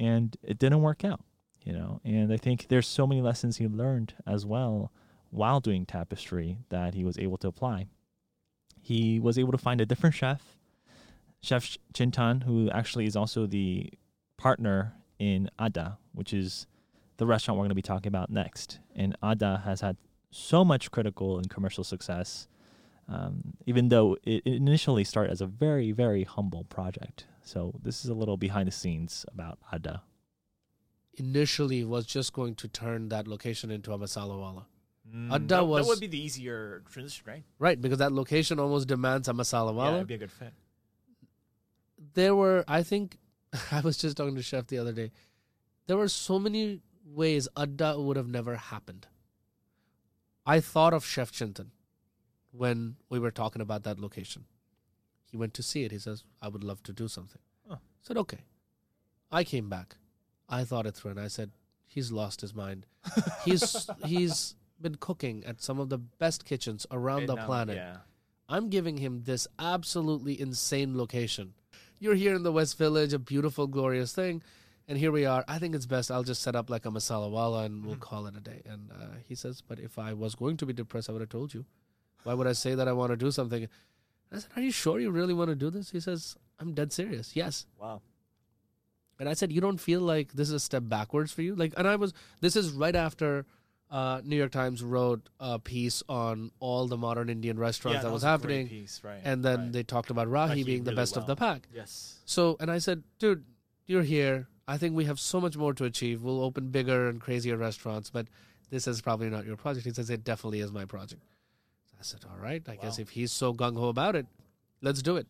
and 0.00 0.36
it 0.42 0.58
didn't 0.58 0.82
work 0.82 1.04
out. 1.04 1.20
You 1.62 1.74
know, 1.74 2.00
and 2.04 2.32
I 2.32 2.38
think 2.38 2.68
there's 2.68 2.88
so 2.88 3.06
many 3.06 3.20
lessons 3.20 3.58
he 3.58 3.68
learned 3.68 4.14
as 4.26 4.46
well 4.46 4.90
while 5.28 5.60
doing 5.60 5.84
Tapestry 5.84 6.56
that 6.70 6.94
he 6.94 7.04
was 7.04 7.18
able 7.18 7.36
to 7.36 7.48
apply. 7.48 7.86
He 8.80 9.20
was 9.20 9.38
able 9.38 9.52
to 9.52 9.58
find 9.58 9.78
a 9.78 9.86
different 9.86 10.14
chef, 10.14 10.56
Chef 11.42 11.76
Chintan, 11.92 12.44
who 12.44 12.70
actually 12.70 13.04
is 13.04 13.14
also 13.14 13.46
the 13.46 13.92
partner 14.38 14.94
in 15.18 15.50
Adda, 15.58 15.98
which 16.12 16.32
is 16.32 16.66
the 17.18 17.26
restaurant 17.26 17.58
we're 17.58 17.64
going 17.64 17.70
to 17.70 17.74
be 17.74 17.82
talking 17.82 18.08
about 18.08 18.30
next. 18.30 18.80
And 18.96 19.14
Adda 19.22 19.62
has 19.66 19.82
had 19.82 19.98
so 20.30 20.64
much 20.64 20.90
critical 20.90 21.36
and 21.36 21.50
commercial 21.50 21.84
success, 21.84 22.48
um, 23.06 23.52
even 23.66 23.90
though 23.90 24.16
it 24.24 24.42
initially 24.46 25.04
started 25.04 25.30
as 25.30 25.42
a 25.42 25.46
very, 25.46 25.92
very 25.92 26.24
humble 26.24 26.64
project. 26.64 27.26
So 27.50 27.74
this 27.82 28.04
is 28.04 28.10
a 28.10 28.14
little 28.14 28.36
behind 28.36 28.68
the 28.68 28.72
scenes 28.72 29.24
about 29.34 29.58
Adda. 29.72 30.02
Initially, 31.14 31.82
was 31.84 32.06
just 32.06 32.32
going 32.32 32.54
to 32.56 32.68
turn 32.68 33.08
that 33.08 33.26
location 33.26 33.70
into 33.72 33.92
a 33.92 33.98
masala 33.98 34.38
wala, 34.38 34.66
Mm, 35.12 35.32
Adda 35.32 35.46
that- 35.56 35.66
was- 35.66 35.84
that 35.86 35.90
would 35.90 36.00
be 36.00 36.06
the 36.06 36.20
easier 36.26 36.84
transition, 36.92 37.24
right? 37.26 37.42
right? 37.58 37.80
Because 37.80 37.98
that 37.98 38.12
location 38.12 38.60
almost 38.60 38.86
demands 38.86 39.26
a 39.26 39.32
masala 39.32 39.74
wala. 39.74 40.04
be 40.04 40.14
a 40.14 40.18
good 40.18 40.30
fit. 40.30 40.54
there 42.14 42.34
were 42.34 42.64
i 42.66 42.82
think 42.90 43.18
i 43.78 43.80
was 43.86 43.96
just 44.02 44.16
talking 44.16 44.34
to 44.36 44.42
chef 44.50 44.66
the 44.68 44.78
other 44.82 44.92
day 45.00 45.10
there 45.86 45.98
were 45.98 46.08
so 46.08 46.38
many 46.38 46.80
ways 47.04 47.46
adda 47.64 47.90
would 48.00 48.16
have 48.16 48.28
never 48.36 48.54
happened 48.68 49.06
i 50.46 50.60
thought 50.60 50.94
of 50.98 51.04
chef 51.04 51.30
chintan 51.40 51.68
when 52.62 52.96
we 53.10 53.18
were 53.18 53.30
talking 53.42 53.60
about 53.66 53.82
that 53.88 53.98
location 54.06 54.46
he 55.30 55.36
went 55.36 55.54
to 55.54 55.62
see 55.62 55.84
it 55.84 55.92
he 55.92 55.98
says 55.98 56.24
i 56.42 56.48
would 56.48 56.64
love 56.64 56.82
to 56.82 56.92
do 56.92 57.08
something 57.08 57.40
Huh. 57.68 57.76
I 57.76 58.02
said 58.02 58.16
okay 58.18 58.40
i 59.30 59.44
came 59.44 59.68
back 59.68 59.96
i 60.48 60.64
thought 60.64 60.86
it 60.86 60.94
through 60.96 61.12
and 61.12 61.20
i 61.20 61.28
said 61.28 61.50
he's 61.86 62.10
lost 62.12 62.40
his 62.40 62.54
mind 62.54 62.86
he's 63.44 63.88
he's 64.04 64.54
been 64.80 64.94
cooking 64.96 65.44
at 65.44 65.60
some 65.62 65.78
of 65.78 65.88
the 65.90 65.98
best 65.98 66.44
kitchens 66.44 66.86
around 66.90 67.26
the 67.26 67.36
planet 67.36 67.76
Yeah. 67.76 67.96
I'm 68.48 68.68
giving 68.68 68.96
him 68.96 69.22
this 69.22 69.46
absolutely 69.60 70.40
insane 70.40 70.96
location. 70.98 71.54
You're 72.00 72.16
here 72.16 72.34
in 72.34 72.42
the 72.42 72.50
West 72.50 72.76
Village, 72.78 73.12
a 73.12 73.18
beautiful, 73.20 73.68
glorious 73.68 74.12
thing, 74.12 74.42
and 74.88 74.98
here 74.98 75.12
we 75.12 75.24
are. 75.24 75.44
I 75.46 75.60
think 75.60 75.76
it's 75.76 75.86
best 75.86 76.10
I'll 76.10 76.24
just 76.24 76.42
set 76.42 76.56
up 76.56 76.68
like 76.68 76.84
a 76.84 76.90
masala 76.90 77.30
wala 77.30 77.62
and 77.62 77.84
we'll 77.86 77.94
Mhm. 77.94 78.00
call 78.00 78.26
it 78.26 78.34
a 78.36 78.40
day. 78.40 78.62
And 78.66 78.90
uh, 78.90 79.18
he 79.28 79.36
says, 79.36 79.60
But 79.60 79.78
if 79.78 80.00
I 80.00 80.14
was 80.14 80.34
going 80.34 80.56
to 80.56 80.66
be 80.66 80.72
depressed, 80.72 81.08
I 81.08 81.12
would 81.12 81.20
have 81.20 81.28
told 81.28 81.54
you. 81.54 81.64
Why 82.24 82.34
would 82.34 82.48
I 82.48 82.52
say 82.54 82.74
that 82.74 82.88
I 82.88 82.92
want 82.92 83.10
to 83.12 83.16
do 83.16 83.30
something? 83.30 83.68
I 84.32 84.38
said, 84.38 84.50
Are 84.56 84.62
you 84.62 84.70
sure 84.70 85.00
you 85.00 85.10
really 85.10 85.34
want 85.34 85.50
to 85.50 85.56
do 85.56 85.70
this? 85.70 85.90
He 85.90 86.00
says, 86.00 86.36
I'm 86.58 86.74
dead 86.74 86.92
serious. 86.92 87.34
Yes. 87.34 87.66
Wow. 87.80 88.02
And 89.18 89.28
I 89.28 89.34
said, 89.34 89.52
you 89.52 89.60
don't 89.60 89.78
feel 89.78 90.00
like 90.00 90.32
this 90.32 90.48
is 90.48 90.54
a 90.54 90.60
step 90.60 90.84
backwards 90.86 91.30
for 91.30 91.42
you? 91.42 91.54
Like, 91.54 91.74
and 91.76 91.86
I 91.86 91.96
was, 91.96 92.14
this 92.40 92.56
is 92.56 92.72
right 92.72 92.96
after 92.96 93.44
uh, 93.90 94.22
New 94.24 94.36
York 94.36 94.50
Times 94.50 94.82
wrote 94.82 95.28
a 95.38 95.58
piece 95.58 96.02
on 96.08 96.52
all 96.58 96.86
the 96.86 96.96
modern 96.96 97.28
Indian 97.28 97.58
restaurants 97.58 98.02
that 98.02 98.10
was 98.10 98.22
happening. 98.22 98.68
Piece, 98.68 99.00
right, 99.04 99.20
And 99.22 99.44
then 99.44 99.58
right. 99.58 99.72
they 99.72 99.82
talked 99.82 100.08
about 100.08 100.28
Rahi 100.28 100.64
being 100.64 100.84
the 100.84 100.92
really 100.92 101.02
best 101.02 101.18
of 101.18 101.26
the 101.26 101.36
pack. 101.36 101.68
yes, 101.74 102.18
So, 102.24 102.56
and 102.60 102.70
I 102.70 102.78
said, 102.78 103.02
dude, 103.18 103.44
you're 103.86 104.02
here. 104.02 104.48
I 104.66 104.78
think 104.78 104.96
we 104.96 105.04
have 105.04 105.20
so 105.20 105.38
much 105.38 105.56
more 105.56 105.74
to 105.74 105.84
achieve. 105.84 106.22
We'll 106.22 106.42
open 106.42 106.68
bigger 106.68 107.08
and 107.08 107.20
crazier 107.20 107.58
restaurants, 107.58 108.08
but 108.08 108.26
this 108.70 108.86
is 108.86 109.02
probably 109.02 109.28
not 109.28 109.44
your 109.44 109.56
project. 109.56 109.84
He 109.84 109.92
says, 109.92 110.08
it 110.08 110.24
definitely 110.24 110.60
is 110.60 110.72
my 110.72 110.86
project. 110.86 111.22
I 112.00 112.02
said, 112.02 112.20
all 112.30 112.38
right, 112.38 112.66
I 112.66 112.76
guess 112.76 112.98
if 112.98 113.10
he's 113.10 113.30
so 113.30 113.52
gung 113.52 113.76
ho 113.76 113.88
about 113.88 114.16
it, 114.16 114.26
let's 114.80 115.02
do 115.02 115.16
it. 115.18 115.26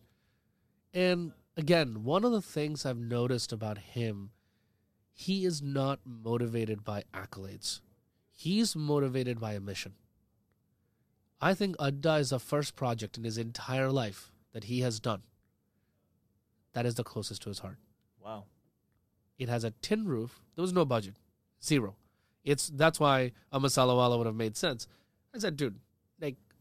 And 0.93 1.33
again, 1.57 2.03
one 2.05 2.23
of 2.23 2.31
the 2.31 2.41
things 2.41 2.85
I've 2.85 2.97
noticed 2.97 3.51
about 3.51 3.77
him, 3.77 4.31
he 5.11 5.45
is 5.45 5.61
not 5.61 5.99
motivated 6.05 6.85
by 6.85 7.03
accolades. 7.13 7.81
He's 8.31 8.73
motivated 8.75 9.39
by 9.39 9.53
a 9.53 9.59
mission. 9.59 9.95
I 11.41 11.53
think 11.53 11.75
Adda 11.79 12.15
is 12.15 12.29
the 12.29 12.39
first 12.39 12.75
project 12.75 13.17
in 13.17 13.25
his 13.25 13.37
entire 13.37 13.91
life 13.91 14.31
that 14.53 14.65
he 14.65 14.79
has 14.81 14.99
done 14.99 15.23
that 16.73 16.85
is 16.85 16.95
the 16.95 17.03
closest 17.03 17.41
to 17.43 17.49
his 17.49 17.59
heart. 17.59 17.77
wow, 18.23 18.45
It 19.37 19.49
has 19.49 19.63
a 19.63 19.71
tin 19.81 20.07
roof. 20.07 20.39
There 20.55 20.61
was 20.61 20.71
no 20.71 20.85
budget, 20.85 21.15
zero. 21.63 21.95
It's 22.43 22.69
that's 22.69 22.99
why 22.99 23.33
a 23.51 23.59
masala 23.59 23.95
wala 23.95 24.17
would 24.17 24.27
have 24.27 24.35
made 24.35 24.55
sense. 24.55 24.87
I 25.35 25.39
said, 25.39 25.57
dude, 25.57 25.79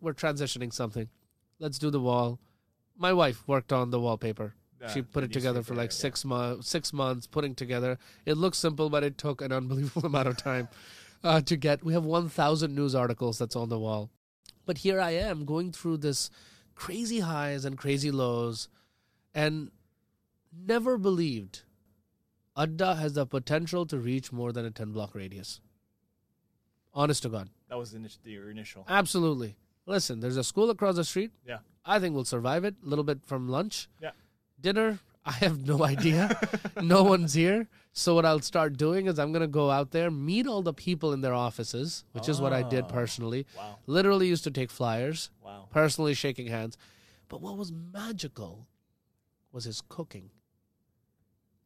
we're 0.00 0.14
transitioning 0.14 0.72
something. 0.72 1.08
Let's 1.58 1.78
do 1.78 1.90
the 1.90 2.00
wall. 2.00 2.38
My 2.96 3.12
wife 3.12 3.46
worked 3.46 3.72
on 3.72 3.90
the 3.90 4.00
wallpaper. 4.00 4.54
she 4.92 5.02
put 5.02 5.24
it 5.24 5.32
together 5.32 5.62
for 5.62 5.74
like 5.74 5.92
six 5.92 6.24
months. 6.24 6.68
Six 6.68 6.92
months 6.92 7.26
putting 7.26 7.54
together. 7.54 7.98
It 8.24 8.34
looks 8.36 8.58
simple, 8.58 8.88
but 8.90 9.04
it 9.04 9.18
took 9.18 9.40
an 9.42 9.52
unbelievable 9.60 10.06
amount 10.06 10.28
of 10.28 10.36
time 10.36 10.68
uh, 11.22 11.40
to 11.42 11.56
get. 11.56 11.84
We 11.84 11.92
have 11.92 12.04
one 12.04 12.28
thousand 12.28 12.74
news 12.74 12.94
articles 12.94 13.38
that's 13.38 13.56
on 13.56 13.68
the 13.68 13.78
wall, 13.78 14.10
but 14.66 14.78
here 14.78 15.00
I 15.00 15.10
am 15.10 15.44
going 15.44 15.72
through 15.72 15.98
this 15.98 16.30
crazy 16.74 17.20
highs 17.20 17.66
and 17.66 17.76
crazy 17.76 18.10
lows, 18.10 18.68
and 19.34 19.70
never 20.50 20.96
believed 20.96 21.62
Adda 22.56 22.94
has 22.96 23.12
the 23.14 23.26
potential 23.26 23.84
to 23.86 23.98
reach 23.98 24.32
more 24.32 24.50
than 24.52 24.64
a 24.64 24.70
ten 24.70 24.92
block 24.92 25.14
radius. 25.14 25.60
Honest 26.92 27.22
to 27.22 27.28
God, 27.28 27.50
That 27.68 27.78
was 27.78 27.92
the 27.92 28.08
your 28.24 28.50
initial. 28.50 28.84
absolutely. 28.88 29.56
Listen, 29.86 30.20
there's 30.20 30.36
a 30.36 30.44
school 30.44 30.70
across 30.70 30.96
the 30.96 31.04
street. 31.04 31.32
Yeah. 31.46 31.58
I 31.84 31.98
think 31.98 32.14
we'll 32.14 32.24
survive 32.24 32.64
it. 32.64 32.74
A 32.84 32.88
little 32.88 33.04
bit 33.04 33.24
from 33.24 33.48
lunch. 33.48 33.88
Yeah. 34.00 34.10
Dinner, 34.60 34.98
I 35.24 35.32
have 35.32 35.66
no 35.66 35.84
idea. 35.94 36.38
no 36.80 37.02
one's 37.02 37.34
here. 37.34 37.68
So 37.92 38.14
what 38.14 38.24
I'll 38.24 38.40
start 38.40 38.76
doing 38.76 39.06
is 39.06 39.18
I'm 39.18 39.32
gonna 39.32 39.46
go 39.48 39.70
out 39.70 39.90
there, 39.90 40.10
meet 40.10 40.46
all 40.46 40.62
the 40.62 40.72
people 40.74 41.12
in 41.12 41.22
their 41.22 41.34
offices, 41.34 42.04
which 42.12 42.28
is 42.28 42.40
what 42.40 42.52
I 42.52 42.62
did 42.62 42.84
Oh. 42.84 42.88
personally. 42.88 43.46
Wow, 43.56 43.78
Literally 43.86 44.28
used 44.28 44.44
to 44.44 44.50
take 44.50 44.70
flyers, 44.70 45.30
wow. 45.42 45.66
personally 45.70 46.14
shaking 46.14 46.46
hands. 46.46 46.76
But 47.28 47.40
what 47.40 47.56
was 47.56 47.72
magical 47.72 48.68
was 49.52 49.64
his 49.64 49.80
cooking. 49.88 50.30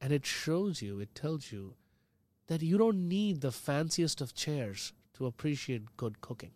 And 0.00 0.12
it 0.12 0.24
shows 0.24 0.81
you, 0.83 1.00
it 1.00 1.14
tells 1.14 1.50
you 1.53 1.74
that 2.46 2.62
you 2.62 2.77
don't 2.79 3.09
need 3.09 3.40
the 3.40 3.53
fanciest 3.53 4.20
of 4.20 4.35
chairs 4.35 4.92
to 5.14 5.27
appreciate 5.27 5.96
good 5.96 6.20
cooking. 6.20 6.53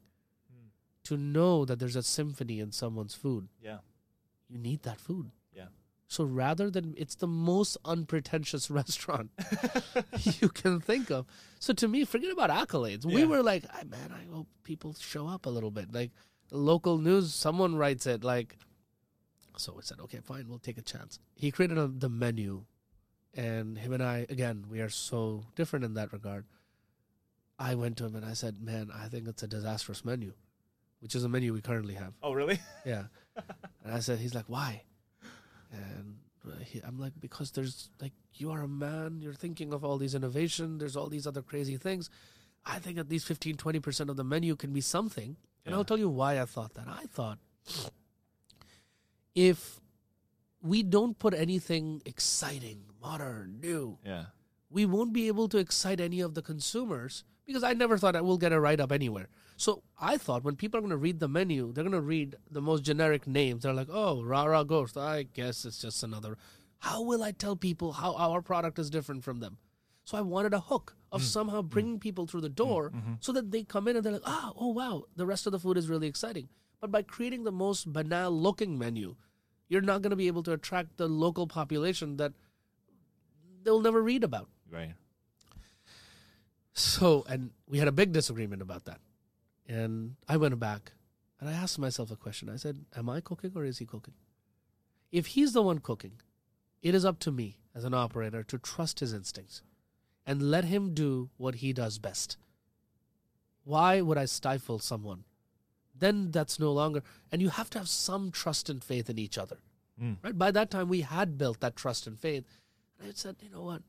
To 1.08 1.16
know 1.16 1.64
that 1.64 1.78
there's 1.78 1.96
a 1.96 2.02
symphony 2.02 2.60
in 2.60 2.72
someone's 2.72 3.14
food, 3.14 3.48
Yeah, 3.62 3.78
you 4.48 4.58
need 4.58 4.82
that 4.82 5.00
food. 5.00 5.30
yeah. 5.54 5.68
So 6.06 6.24
rather 6.24 6.70
than 6.70 6.94
it's 6.96 7.14
the 7.16 7.26
most 7.26 7.76
unpretentious 7.84 8.70
restaurant 8.80 9.30
you 10.40 10.48
can 10.48 10.80
think 10.80 11.10
of. 11.10 11.26
So 11.60 11.72
to 11.74 11.86
me, 11.88 12.04
forget 12.04 12.30
about 12.32 12.50
accolades. 12.50 13.04
We 13.04 13.24
were 13.24 13.42
like, 13.42 13.64
"Ah, 13.72 13.84
man, 13.84 14.12
I 14.12 14.24
hope 14.34 14.48
people 14.64 14.94
show 14.98 15.26
up 15.26 15.46
a 15.46 15.50
little 15.50 15.70
bit. 15.70 15.92
Like 15.92 16.10
local 16.50 16.96
news, 16.98 17.34
someone 17.34 17.76
writes 17.76 18.06
it 18.06 18.24
like. 18.24 18.56
So 19.58 19.72
we 19.76 19.82
said, 19.82 19.98
okay, 20.00 20.20
fine, 20.22 20.46
we'll 20.48 20.60
take 20.60 20.78
a 20.78 20.82
chance. 20.82 21.18
He 21.34 21.50
created 21.50 21.78
a, 21.78 21.88
the 21.88 22.08
menu, 22.08 22.64
and 23.34 23.76
him 23.76 23.92
and 23.92 24.02
I, 24.02 24.24
again, 24.30 24.66
we 24.70 24.80
are 24.80 24.88
so 24.88 25.44
different 25.56 25.84
in 25.84 25.94
that 25.94 26.12
regard. 26.12 26.44
I 27.58 27.74
went 27.74 27.96
to 27.98 28.04
him 28.06 28.14
and 28.14 28.24
I 28.24 28.34
said, 28.34 28.62
man, 28.62 28.90
I 28.94 29.08
think 29.08 29.26
it's 29.26 29.42
a 29.42 29.48
disastrous 29.48 30.04
menu, 30.04 30.32
which 31.00 31.14
is 31.14 31.24
a 31.24 31.28
menu 31.28 31.52
we 31.52 31.60
currently 31.60 31.94
have. 31.94 32.12
Oh, 32.22 32.32
really? 32.32 32.58
Yeah. 32.84 33.04
and 33.84 33.94
I 33.94 34.00
said, 34.00 34.18
he's 34.18 34.34
like, 34.34 34.46
why? 34.48 34.82
And 35.72 36.16
uh, 36.46 36.56
he, 36.64 36.80
I'm 36.80 36.98
like, 36.98 37.12
because 37.20 37.50
there's 37.52 37.90
like, 38.00 38.12
you 38.34 38.50
are 38.50 38.62
a 38.62 38.68
man, 38.68 39.20
you're 39.20 39.34
thinking 39.34 39.72
of 39.72 39.84
all 39.84 39.98
these 39.98 40.14
innovation, 40.14 40.78
there's 40.78 40.96
all 40.96 41.08
these 41.08 41.26
other 41.26 41.42
crazy 41.42 41.76
things. 41.76 42.08
I 42.66 42.78
think 42.78 42.98
at 42.98 43.08
least 43.08 43.26
15, 43.26 43.56
20% 43.56 44.08
of 44.08 44.16
the 44.16 44.24
menu 44.24 44.56
can 44.56 44.72
be 44.72 44.80
something. 44.80 45.36
And 45.64 45.72
Yeah. 45.72 45.76
I'll 45.76 45.84
tell 45.84 45.98
you 45.98 46.08
why 46.08 46.40
I 46.40 46.44
thought 46.46 46.74
that. 46.74 46.86
I 46.88 47.04
thought 47.06 47.38
if 49.34 49.80
we 50.62 50.82
don't 50.82 51.18
put 51.18 51.34
anything 51.34 52.02
exciting, 52.04 52.84
modern, 53.00 53.60
new, 53.60 53.98
Yeah. 54.04 54.26
we 54.70 54.86
won't 54.86 55.12
be 55.12 55.28
able 55.28 55.48
to 55.50 55.58
excite 55.58 56.00
any 56.00 56.20
of 56.20 56.34
the 56.34 56.42
consumers 56.42 57.24
because 57.46 57.62
I 57.62 57.72
never 57.74 57.96
thought 57.98 58.16
I 58.16 58.20
will 58.20 58.38
get 58.38 58.52
a 58.52 58.60
write 58.60 58.80
up 58.80 58.90
anywhere. 58.92 59.28
So 59.58 59.82
I 60.00 60.18
thought 60.18 60.44
when 60.44 60.54
people 60.54 60.78
are 60.78 60.80
going 60.80 60.92
to 60.92 60.96
read 60.96 61.18
the 61.18 61.26
menu, 61.26 61.72
they're 61.72 61.82
going 61.82 61.90
to 61.90 62.00
read 62.00 62.36
the 62.48 62.60
most 62.60 62.84
generic 62.84 63.26
names. 63.26 63.64
They're 63.64 63.74
like, 63.74 63.88
oh, 63.90 64.22
Rara 64.22 64.64
Gosht. 64.64 64.96
I 64.96 65.24
guess 65.24 65.64
it's 65.64 65.82
just 65.82 66.04
another. 66.04 66.38
How 66.78 67.02
will 67.02 67.24
I 67.24 67.32
tell 67.32 67.56
people 67.56 67.90
how 67.90 68.14
our 68.14 68.40
product 68.40 68.78
is 68.78 68.88
different 68.88 69.24
from 69.24 69.40
them? 69.40 69.58
So 70.04 70.16
I 70.16 70.20
wanted 70.20 70.54
a 70.54 70.60
hook 70.60 70.94
of 71.10 71.22
mm. 71.22 71.24
somehow 71.24 71.58
mm-hmm. 71.58 71.68
bringing 71.70 71.98
people 71.98 72.28
through 72.28 72.42
the 72.42 72.48
door 72.48 72.90
mm-hmm. 72.90 72.98
Mm-hmm. 72.98 73.12
so 73.18 73.32
that 73.32 73.50
they 73.50 73.64
come 73.64 73.88
in 73.88 73.96
and 73.96 74.06
they're 74.06 74.12
like, 74.12 74.22
ah, 74.26 74.52
oh, 74.56 74.68
wow, 74.68 75.02
the 75.16 75.26
rest 75.26 75.44
of 75.46 75.50
the 75.50 75.58
food 75.58 75.76
is 75.76 75.88
really 75.88 76.06
exciting. 76.06 76.48
But 76.80 76.92
by 76.92 77.02
creating 77.02 77.42
the 77.42 77.50
most 77.50 77.92
banal 77.92 78.30
looking 78.30 78.78
menu, 78.78 79.16
you're 79.68 79.80
not 79.80 80.02
going 80.02 80.10
to 80.10 80.16
be 80.16 80.28
able 80.28 80.44
to 80.44 80.52
attract 80.52 80.98
the 80.98 81.08
local 81.08 81.48
population 81.48 82.16
that 82.18 82.32
they'll 83.64 83.80
never 83.80 84.00
read 84.00 84.22
about. 84.22 84.48
Right. 84.70 84.94
So, 86.74 87.26
and 87.28 87.50
we 87.68 87.78
had 87.78 87.88
a 87.88 87.92
big 87.92 88.12
disagreement 88.12 88.62
about 88.62 88.84
that. 88.84 89.00
And 89.68 90.16
I 90.26 90.36
went 90.38 90.58
back 90.58 90.92
and 91.40 91.48
I 91.48 91.52
asked 91.52 91.78
myself 91.78 92.10
a 92.10 92.16
question. 92.16 92.48
I 92.48 92.56
said, 92.56 92.84
Am 92.96 93.08
I 93.08 93.20
cooking 93.20 93.52
or 93.54 93.64
is 93.64 93.78
he 93.78 93.86
cooking? 93.86 94.14
If 95.12 95.28
he's 95.28 95.52
the 95.52 95.62
one 95.62 95.78
cooking, 95.78 96.20
it 96.82 96.94
is 96.94 97.04
up 97.04 97.18
to 97.20 97.30
me 97.30 97.58
as 97.74 97.84
an 97.84 97.94
operator 97.94 98.42
to 98.42 98.58
trust 98.58 99.00
his 99.00 99.12
instincts 99.12 99.62
and 100.26 100.50
let 100.50 100.64
him 100.64 100.94
do 100.94 101.30
what 101.36 101.56
he 101.56 101.72
does 101.72 101.98
best. 101.98 102.36
Why 103.64 104.00
would 104.00 104.18
I 104.18 104.24
stifle 104.24 104.78
someone? 104.78 105.24
Then 105.94 106.30
that's 106.30 106.58
no 106.58 106.72
longer, 106.72 107.02
and 107.32 107.42
you 107.42 107.48
have 107.48 107.70
to 107.70 107.78
have 107.78 107.88
some 107.88 108.30
trust 108.30 108.70
and 108.70 108.82
faith 108.82 109.10
in 109.10 109.18
each 109.18 109.36
other. 109.36 109.58
Mm. 110.00 110.16
Right? 110.22 110.38
By 110.38 110.50
that 110.52 110.70
time, 110.70 110.88
we 110.88 111.00
had 111.00 111.38
built 111.38 111.60
that 111.60 111.76
trust 111.76 112.06
and 112.06 112.18
faith. 112.18 112.44
And 112.98 113.08
I 113.08 113.12
said, 113.14 113.36
you 113.42 113.50
know 113.50 113.62
what? 113.62 113.82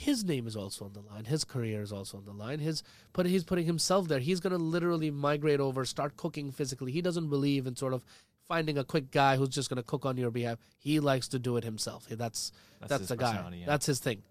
His 0.00 0.24
name 0.24 0.46
is 0.46 0.56
also 0.56 0.86
on 0.86 0.94
the 0.94 1.02
line. 1.02 1.26
His 1.26 1.44
career 1.44 1.82
is 1.82 1.92
also 1.92 2.16
on 2.16 2.24
the 2.24 2.32
line. 2.32 2.58
His, 2.58 2.82
but 3.12 3.26
he's 3.26 3.44
putting 3.44 3.66
himself 3.66 4.08
there. 4.08 4.18
He's 4.18 4.40
going 4.40 4.54
to 4.54 4.58
literally 4.58 5.10
migrate 5.10 5.60
over, 5.60 5.84
start 5.84 6.16
cooking 6.16 6.52
physically. 6.52 6.90
He 6.90 7.02
doesn't 7.02 7.28
believe 7.28 7.66
in 7.66 7.76
sort 7.76 7.92
of 7.92 8.02
finding 8.48 8.78
a 8.78 8.84
quick 8.84 9.10
guy 9.10 9.36
who's 9.36 9.50
just 9.50 9.68
going 9.68 9.76
to 9.76 9.82
cook 9.82 10.06
on 10.06 10.16
your 10.16 10.30
behalf. 10.30 10.56
He 10.78 11.00
likes 11.00 11.28
to 11.28 11.38
do 11.38 11.58
it 11.58 11.64
himself. 11.64 12.06
That's 12.08 12.50
That's 12.80 12.88
that's, 12.88 13.08
the 13.08 13.16
guy. 13.16 13.44
yeah. 13.52 13.66
That's 13.66 13.84
his 13.84 13.98
thing. 13.98 14.22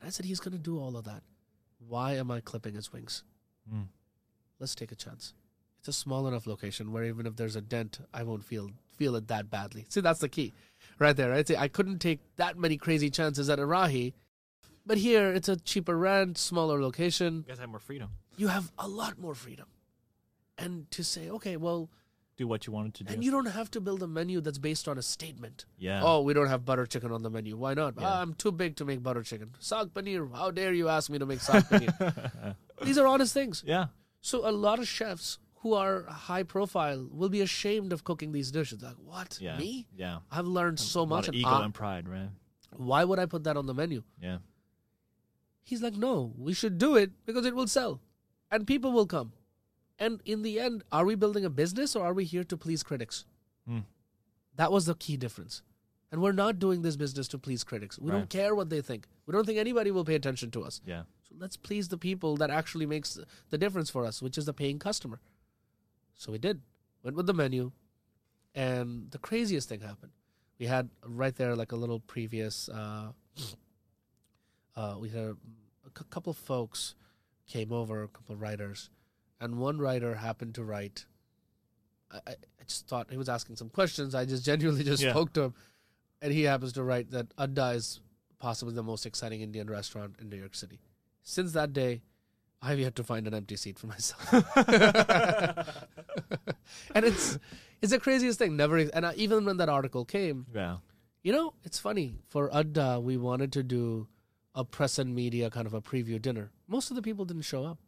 And 0.00 0.08
I 0.08 0.10
said 0.10 0.24
he's 0.24 0.40
going 0.40 0.56
to 0.56 0.58
do 0.58 0.78
all 0.78 0.96
of 0.96 1.04
that. 1.04 1.24
Why 1.86 2.14
am 2.14 2.30
I 2.30 2.40
clipping 2.40 2.72
his 2.72 2.90
wings? 2.90 3.22
Mm. 3.70 3.88
Let's 4.58 4.74
take 4.74 4.92
a 4.92 4.96
chance. 4.96 5.34
It's 5.80 5.88
a 5.88 5.92
small 5.92 6.26
enough 6.26 6.46
location 6.46 6.90
where 6.90 7.04
even 7.04 7.26
if 7.26 7.36
there's 7.36 7.54
a 7.54 7.60
dent, 7.60 8.00
I 8.14 8.22
won't 8.22 8.44
feel 8.44 8.70
feel 8.96 9.14
it 9.16 9.28
that 9.28 9.50
badly. 9.50 9.84
See, 9.90 10.00
that's 10.00 10.20
the 10.20 10.28
key, 10.28 10.54
right 10.98 11.16
there. 11.16 11.30
Right? 11.30 11.46
See, 11.46 11.56
I 11.56 11.68
couldn't 11.68 11.98
take 11.98 12.20
that 12.36 12.56
many 12.58 12.78
crazy 12.78 13.10
chances 13.10 13.50
at 13.50 13.58
Arahi, 13.58 14.12
but 14.86 14.98
here 14.98 15.32
it's 15.32 15.48
a 15.48 15.56
cheaper 15.56 15.96
rent, 15.96 16.38
smaller 16.38 16.80
location. 16.82 17.44
You 17.46 17.52
guys 17.54 17.58
have 17.58 17.68
more 17.68 17.80
freedom. 17.80 18.10
You 18.36 18.48
have 18.48 18.72
a 18.78 18.88
lot 18.88 19.18
more 19.18 19.34
freedom, 19.34 19.66
and 20.58 20.90
to 20.92 21.02
say, 21.04 21.28
okay, 21.30 21.56
well, 21.56 21.90
Do 22.36 22.46
what 22.48 22.66
you 22.66 22.72
wanted 22.72 22.94
to 22.94 23.04
do. 23.04 23.12
and 23.12 23.22
you 23.22 23.30
don't 23.30 23.46
have 23.46 23.70
to 23.72 23.80
build 23.80 24.02
a 24.02 24.06
menu 24.06 24.40
that's 24.40 24.58
based 24.58 24.88
on 24.88 24.96
a 24.98 25.02
statement. 25.02 25.66
yeah. 25.78 26.00
Oh, 26.02 26.22
we 26.22 26.32
don't 26.32 26.48
have 26.48 26.64
butter 26.64 26.86
chicken 26.86 27.12
on 27.12 27.22
the 27.22 27.28
menu. 27.30 27.56
Why 27.56 27.74
not? 27.74 27.94
Yeah. 27.98 28.06
"Ah, 28.08 28.22
I'm 28.22 28.32
too 28.34 28.50
big 28.52 28.76
to 28.76 28.84
make 28.84 29.02
butter 29.02 29.22
chicken. 29.22 29.50
Saag 29.60 29.90
paneer. 29.92 30.30
How 30.34 30.50
dare 30.50 30.72
you 30.72 30.88
ask 30.88 31.10
me 31.10 31.18
to 31.18 31.26
make 31.26 31.40
saag 31.40 31.68
paneer? 31.68 32.56
These 32.82 32.96
are 32.98 33.06
honest 33.06 33.34
things. 33.34 33.62
yeah. 33.66 33.86
So 34.22 34.46
a 34.48 34.52
lot 34.52 34.78
of 34.78 34.88
chefs 34.88 35.38
who 35.62 35.74
are 35.74 36.04
high 36.04 36.42
profile 36.42 37.06
will 37.12 37.28
be 37.28 37.42
ashamed 37.42 37.92
of 37.92 38.04
cooking 38.04 38.32
these 38.32 38.50
dishes. 38.50 38.82
Like, 38.82 38.96
what? 39.04 39.38
Yeah. 39.40 39.58
Me? 39.58 39.86
Yeah. 39.94 40.18
I've 40.30 40.46
learned 40.46 40.80
so 40.80 41.04
much. 41.04 41.28
ego 41.32 41.48
I- 41.48 41.64
and 41.64 41.74
pride, 41.74 42.08
right? 42.08 42.30
why 42.76 43.02
would 43.04 43.18
I 43.18 43.26
put 43.26 43.44
that 43.44 43.56
on 43.58 43.66
the 43.66 43.74
menu? 43.74 44.02
Yeah. 44.22 44.38
He's 45.62 45.82
like, 45.82 45.94
no, 45.96 46.32
we 46.36 46.52
should 46.52 46.78
do 46.78 46.96
it 46.96 47.10
because 47.26 47.46
it 47.46 47.54
will 47.54 47.66
sell 47.68 48.00
and 48.50 48.66
people 48.66 48.92
will 48.92 49.06
come. 49.06 49.32
And 49.98 50.20
in 50.24 50.42
the 50.42 50.58
end, 50.58 50.82
are 50.90 51.04
we 51.04 51.14
building 51.14 51.44
a 51.44 51.50
business 51.50 51.94
or 51.94 52.04
are 52.04 52.14
we 52.14 52.24
here 52.24 52.44
to 52.44 52.56
please 52.56 52.82
critics? 52.82 53.24
Hmm. 53.68 53.80
That 54.56 54.72
was 54.72 54.86
the 54.86 54.94
key 54.94 55.16
difference. 55.16 55.62
And 56.10 56.20
we're 56.20 56.32
not 56.32 56.58
doing 56.58 56.82
this 56.82 56.96
business 56.96 57.28
to 57.28 57.38
please 57.38 57.62
critics. 57.62 57.98
We 57.98 58.10
Right. 58.10 58.18
don't 58.18 58.30
care 58.30 58.54
what 58.54 58.68
they 58.70 58.80
think. 58.80 59.06
We 59.26 59.32
don't 59.32 59.44
think 59.46 59.58
anybody 59.58 59.90
will 59.90 60.04
pay 60.04 60.14
attention 60.16 60.50
to 60.52 60.62
us. 60.64 60.80
Yeah. 60.84 61.02
So 61.28 61.36
let's 61.38 61.56
please 61.56 61.88
the 61.88 61.98
people 61.98 62.36
that 62.38 62.50
actually 62.50 62.86
makes 62.86 63.16
the 63.50 63.58
difference 63.58 63.90
for 63.90 64.04
us, 64.04 64.20
which 64.20 64.36
is 64.36 64.46
the 64.46 64.52
paying 64.54 64.78
customer. 64.80 65.20
So 66.16 66.32
we 66.32 66.38
did. 66.38 66.62
Went 67.04 67.16
with 67.16 67.26
the 67.26 67.32
menu, 67.34 67.70
and 68.54 69.10
the 69.10 69.18
craziest 69.18 69.68
thing 69.68 69.80
happened. 69.80 70.12
We 70.58 70.66
had 70.66 70.90
right 71.04 71.34
there 71.34 71.54
like 71.56 71.72
a 71.72 71.76
little 71.76 72.00
previous. 72.00 72.68
Uh, 72.68 73.12
uh, 74.76 74.96
we 74.98 75.08
had 75.10 75.18
a, 75.18 75.36
a 75.86 76.04
couple 76.10 76.30
of 76.30 76.36
folks 76.36 76.94
came 77.46 77.72
over, 77.72 78.02
a 78.02 78.08
couple 78.08 78.34
of 78.34 78.40
writers, 78.40 78.90
and 79.40 79.58
one 79.58 79.78
writer 79.78 80.14
happened 80.14 80.54
to 80.56 80.64
write. 80.64 81.04
I, 82.12 82.18
I 82.30 82.64
just 82.66 82.86
thought 82.88 83.10
he 83.10 83.16
was 83.16 83.28
asking 83.28 83.56
some 83.56 83.68
questions. 83.68 84.14
I 84.14 84.24
just 84.24 84.44
genuinely 84.50 84.84
just 84.84 85.02
Yeah. 85.02 85.10
spoke 85.10 85.32
to 85.34 85.42
him, 85.42 85.54
and 86.22 86.32
he 86.32 86.42
happens 86.44 86.72
to 86.74 86.82
write 86.82 87.10
that 87.10 87.26
Adda 87.38 87.70
is 87.70 88.00
possibly 88.38 88.74
the 88.74 88.82
most 88.82 89.04
exciting 89.06 89.40
Indian 89.42 89.68
restaurant 89.68 90.16
in 90.20 90.28
New 90.30 90.36
York 90.36 90.54
City. 90.54 90.80
Since 91.22 91.52
that 91.52 91.72
day, 91.72 92.02
I've 92.62 92.78
yet 92.78 92.94
to 92.96 93.04
find 93.04 93.26
an 93.26 93.34
empty 93.34 93.56
seat 93.56 93.78
for 93.78 93.86
myself. 93.86 94.32
and 96.94 97.04
it's 97.04 97.38
it's 97.82 97.92
the 97.92 97.98
craziest 97.98 98.38
thing. 98.38 98.56
Never 98.56 98.78
and 98.78 99.06
I, 99.06 99.14
even 99.14 99.44
when 99.44 99.56
that 99.58 99.68
article 99.68 100.04
came, 100.04 100.46
Yeah. 100.54 100.78
you 101.22 101.32
know, 101.32 101.54
it's 101.64 101.78
funny. 101.78 102.16
For 102.28 102.54
Adda, 102.54 103.00
we 103.00 103.16
wanted 103.16 103.52
to 103.52 103.62
do 103.62 104.08
a 104.54 104.64
press 104.64 104.98
and 104.98 105.14
media 105.14 105.50
kind 105.50 105.66
of 105.66 105.74
a 105.74 105.80
preview 105.80 106.20
dinner. 106.20 106.50
Most 106.68 106.90
of 106.90 106.96
the 106.96 107.02
people 107.02 107.24
didn't 107.24 107.42
show 107.42 107.64
up. 107.64 107.78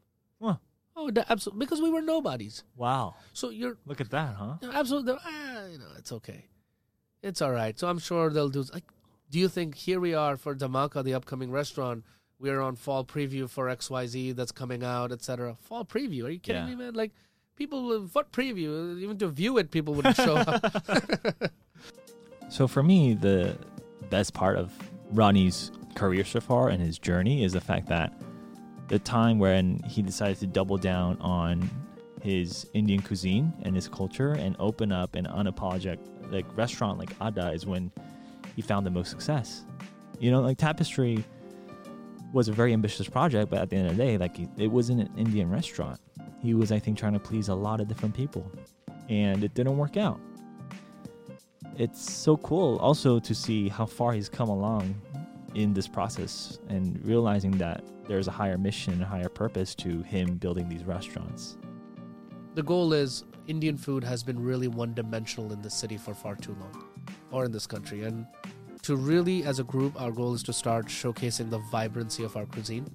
Huh. 0.40 0.57
Oh, 0.94 1.11
absolutely, 1.29 1.64
because 1.64 1.81
we 1.81 1.90
were 1.90 2.03
nobodies. 2.03 2.64
Wow. 2.77 3.14
So 3.33 3.51
you're 3.51 3.79
Look 3.87 4.01
at 4.01 4.11
that, 4.11 4.35
huh? 4.37 4.55
absolutely, 4.72 5.14
ah, 5.25 5.66
you 5.66 5.79
know, 5.79 5.88
it's 5.96 6.12
okay. 6.12 6.46
It's 7.22 7.40
all 7.40 7.53
right. 7.53 7.79
So 7.79 7.88
I'm 7.88 7.98
sure 7.98 8.31
they'll 8.31 8.48
do. 8.51 8.64
Like, 8.72 8.85
do 9.31 9.38
you 9.38 9.48
think 9.48 9.75
here 9.75 10.01
we 10.01 10.12
are 10.14 10.37
for 10.37 10.55
Dhamaka, 10.55 11.03
the 11.03 11.14
upcoming 11.14 11.51
restaurant? 11.51 12.05
We're 12.38 12.61
on 12.61 12.77
fall 12.77 13.05
preview 13.05 13.48
for 13.48 13.66
XYZ 13.68 14.35
that's 14.37 14.53
coming 14.53 14.83
out, 14.85 15.12
etc. 15.12 15.57
Fall 15.61 15.85
preview? 15.85 16.25
Are 16.27 16.31
you 16.31 16.40
kidding 16.40 16.62
Yeah. 16.64 16.68
me, 16.70 16.75
man? 16.75 16.94
Like, 16.94 17.12
people 17.57 18.01
what 18.12 18.33
preview? 18.33 18.98
Even 19.01 19.16
to 19.18 19.29
view 19.29 19.57
it, 19.59 19.70
people 19.70 19.94
wouldn't 19.94 20.16
show 20.16 20.37
up. 20.37 20.62
So 22.48 22.68
for 22.68 22.83
me, 22.83 23.14
the 23.14 23.57
best 24.11 24.35
part 24.35 24.59
of 24.59 24.72
Roni's 25.14 25.70
career 25.94 26.24
so 26.24 26.40
far 26.40 26.68
and 26.68 26.83
his 26.83 26.98
journey 26.98 27.44
is 27.44 27.52
the 27.52 27.61
fact 27.61 27.88
that 27.88 28.12
the 28.88 28.98
time 28.98 29.38
when 29.38 29.78
he 29.85 30.02
decided 30.02 30.38
to 30.38 30.46
double 30.46 30.76
down 30.76 31.16
on 31.20 31.68
his 32.20 32.66
Indian 32.74 33.00
cuisine 33.00 33.52
and 33.62 33.74
his 33.74 33.88
culture 33.88 34.33
and 34.33 34.57
open 34.59 34.92
up 34.92 35.14
an 35.14 35.26
unapologetic 35.26 35.98
like 36.31 36.46
restaurant 36.57 36.98
like 36.98 37.11
Adda 37.20 37.52
is 37.52 37.66
when 37.66 37.90
he 38.55 38.62
found 38.62 38.87
the 38.87 38.90
most 38.90 39.11
success. 39.11 39.64
You 40.18 40.31
know, 40.31 40.40
like 40.40 40.59
Tapestry 40.59 41.24
was 42.33 42.48
a 42.48 42.52
very 42.52 42.72
ambitious 42.72 43.09
project, 43.09 43.50
but 43.50 43.61
at 43.61 43.70
the 43.70 43.76
end 43.76 43.88
of 43.88 43.96
the 43.96 44.02
day, 44.02 44.18
like 44.18 44.38
it 44.57 44.68
wasn't 44.68 45.00
an 45.00 45.11
Indian 45.16 45.50
restaurant. 45.50 46.00
He 46.40 46.55
was, 46.55 46.72
I 46.72 46.78
think, 46.78 46.98
trying 46.98 47.12
to 47.12 47.18
please 47.18 47.48
a 47.48 47.55
lot 47.55 47.81
of 47.81 47.88
different 47.88 48.14
people, 48.14 48.50
and 49.09 49.44
it 49.44 49.55
didn't 49.55 49.76
work 49.76 49.96
out 49.96 50.20
it's 51.78 52.11
so 52.11 52.37
cool 52.38 52.76
also 52.78 53.18
to 53.18 53.35
see 53.35 53.68
how 53.68 53.87
far 53.87 54.12
he's 54.12 54.28
come 54.28 54.48
along 54.48 54.94
in 55.55 55.75
this 55.75 55.88
process 55.88 56.59
and 56.69 56.99
realizing 57.05 57.53
that 57.53 57.85
there's 58.09 58.29
a 58.29 58.31
higher 58.31 58.59
mission 58.59 58.95
and 58.95 59.05
higher 59.05 59.29
purpose 59.29 59.75
to 59.77 60.03
him 60.03 60.37
building 60.37 60.69
these 60.69 60.85
restaurants. 60.85 61.59
the 62.55 62.62
goal 62.62 62.93
is 62.93 63.25
Indian 63.47 63.77
food 63.77 64.05
has 64.05 64.23
been 64.23 64.38
really 64.43 64.69
one 64.69 64.95
dimensional 64.95 65.53
in 65.53 65.62
this 65.62 65.75
city 65.75 65.97
for 65.97 66.15
far 66.15 66.37
too 66.37 66.57
long, 66.61 66.85
or 67.31 67.45
in 67.45 67.53
this 67.53 67.67
country. 67.67 68.05
And 68.05 68.27
to 68.83 68.97
really, 68.97 69.45
as 69.45 69.59
a 69.59 69.65
group, 69.65 70.01
our 70.01 70.11
goal 70.12 70.35
is 70.35 70.43
to 70.45 70.53
start 70.53 70.87
showcasing 70.87 71.51
the 71.51 71.59
vibrancy 71.71 72.25
of 72.25 72.37
our 72.37 72.47
cuisine, 72.47 72.87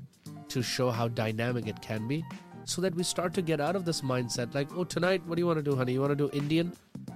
to 0.49 0.61
show 0.61 0.89
how 0.89 1.07
dynamic 1.07 1.67
it 1.67 1.81
can 1.81 2.07
be, 2.07 2.23
so 2.65 2.81
that 2.81 2.95
we 2.95 3.03
start 3.03 3.33
to 3.33 3.41
get 3.41 3.59
out 3.59 3.75
of 3.75 3.85
this 3.85 4.01
mindset 4.01 4.53
like, 4.53 4.69
oh, 4.75 4.83
tonight, 4.83 5.25
what 5.25 5.35
do 5.35 5.41
you 5.41 5.47
want 5.47 5.57
to 5.57 5.63
do, 5.63 5.75
honey? 5.75 5.93
You 5.93 6.01
want 6.01 6.11
to 6.11 6.15
do 6.15 6.29
Indian? 6.33 6.71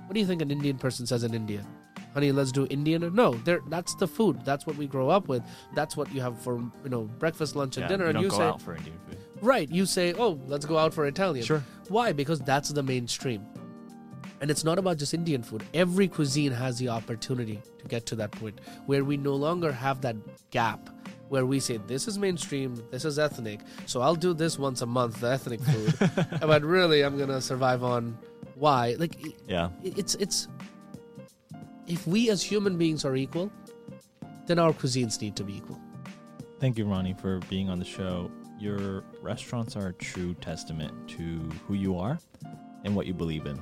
What 0.05 0.13
do 0.13 0.19
you 0.19 0.25
think 0.25 0.41
an 0.41 0.51
Indian 0.51 0.77
person 0.77 1.05
says 1.05 1.23
in 1.23 1.33
India? 1.33 1.65
Honey, 2.13 2.31
let's 2.31 2.51
do 2.51 2.67
Indian. 2.69 3.13
No, 3.15 3.33
there. 3.45 3.61
That's 3.69 3.95
the 3.95 4.07
food. 4.07 4.43
That's 4.43 4.65
what 4.67 4.75
we 4.75 4.85
grow 4.87 5.09
up 5.09 5.27
with. 5.29 5.43
That's 5.75 5.95
what 5.95 6.11
you 6.13 6.21
have 6.21 6.39
for 6.41 6.57
you 6.83 6.89
know 6.89 7.03
breakfast, 7.19 7.55
lunch, 7.55 7.77
and 7.77 7.87
dinner. 7.87 8.05
you 8.05 8.09
and 8.11 8.21
you 8.21 8.29
go 8.29 8.37
say, 8.37 8.43
out 8.43 8.61
for 8.61 8.75
Indian 8.75 8.97
food. 9.07 9.17
right? 9.41 9.69
You 9.69 9.85
say, 9.85 10.13
oh, 10.17 10.39
let's 10.47 10.65
go 10.65 10.77
out 10.77 10.93
for 10.93 11.05
Italian. 11.07 11.45
Sure. 11.45 11.63
Why? 11.87 12.11
Because 12.11 12.39
that's 12.41 12.69
the 12.69 12.83
mainstream. 12.83 13.45
And 14.41 14.49
it's 14.49 14.63
not 14.63 14.79
about 14.79 14.97
just 14.97 15.13
Indian 15.13 15.43
food. 15.43 15.63
Every 15.73 16.07
cuisine 16.07 16.51
has 16.51 16.79
the 16.79 16.89
opportunity 16.89 17.61
to 17.77 17.87
get 17.87 18.05
to 18.07 18.15
that 18.15 18.31
point 18.31 18.59
where 18.87 19.03
we 19.03 19.15
no 19.15 19.35
longer 19.35 19.71
have 19.71 20.01
that 20.01 20.15
gap 20.49 20.89
where 21.29 21.45
we 21.45 21.59
say, 21.61 21.77
this 21.87 22.07
is 22.09 22.17
mainstream, 22.17 22.83
this 22.91 23.05
is 23.05 23.17
ethnic, 23.19 23.61
so 23.85 24.01
I'll 24.01 24.15
do 24.15 24.33
this 24.33 24.59
once 24.59 24.81
a 24.81 24.85
month, 24.85 25.21
the 25.21 25.27
ethnic 25.31 25.61
food. 25.61 25.93
but 26.41 26.61
really, 26.63 27.03
I'm 27.03 27.15
going 27.15 27.29
to 27.29 27.39
survive 27.39 27.83
on 27.83 28.17
why. 28.55 28.95
Like, 28.99 29.15
Yeah. 29.47 29.69
it's, 29.81 30.15
it's, 30.15 30.47
if 31.87 32.07
we 32.07 32.29
as 32.29 32.41
human 32.43 32.77
beings 32.77 33.05
are 33.05 33.15
equal, 33.15 33.51
then 34.45 34.59
our 34.59 34.73
cuisines 34.73 35.21
need 35.21 35.35
to 35.35 35.43
be 35.43 35.57
equal. 35.57 35.79
Thank 36.59 36.77
you, 36.77 36.85
Roni, 36.85 37.19
for 37.19 37.39
being 37.49 37.69
on 37.69 37.79
the 37.79 37.85
show. 37.85 38.29
Your 38.59 39.03
restaurants 39.21 39.75
are 39.75 39.87
a 39.87 39.93
true 39.93 40.35
testament 40.35 40.93
to 41.09 41.49
who 41.67 41.73
you 41.73 41.97
are 41.97 42.19
and 42.83 42.95
what 42.95 43.07
you 43.07 43.13
believe 43.13 43.45
in. 43.45 43.59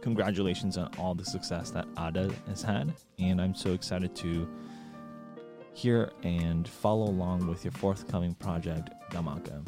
Congratulations 0.00 0.76
on 0.76 0.90
all 0.98 1.14
the 1.14 1.24
success 1.24 1.70
that 1.70 1.86
Adda 1.96 2.30
has 2.48 2.62
had, 2.62 2.92
and 3.18 3.40
I'm 3.40 3.54
so 3.54 3.72
excited 3.72 4.14
to 4.16 4.48
hear 5.72 6.12
and 6.22 6.68
follow 6.68 7.06
along 7.06 7.46
with 7.46 7.64
your 7.64 7.72
forthcoming 7.72 8.34
project, 8.34 8.90
Dhamaka. 9.10 9.64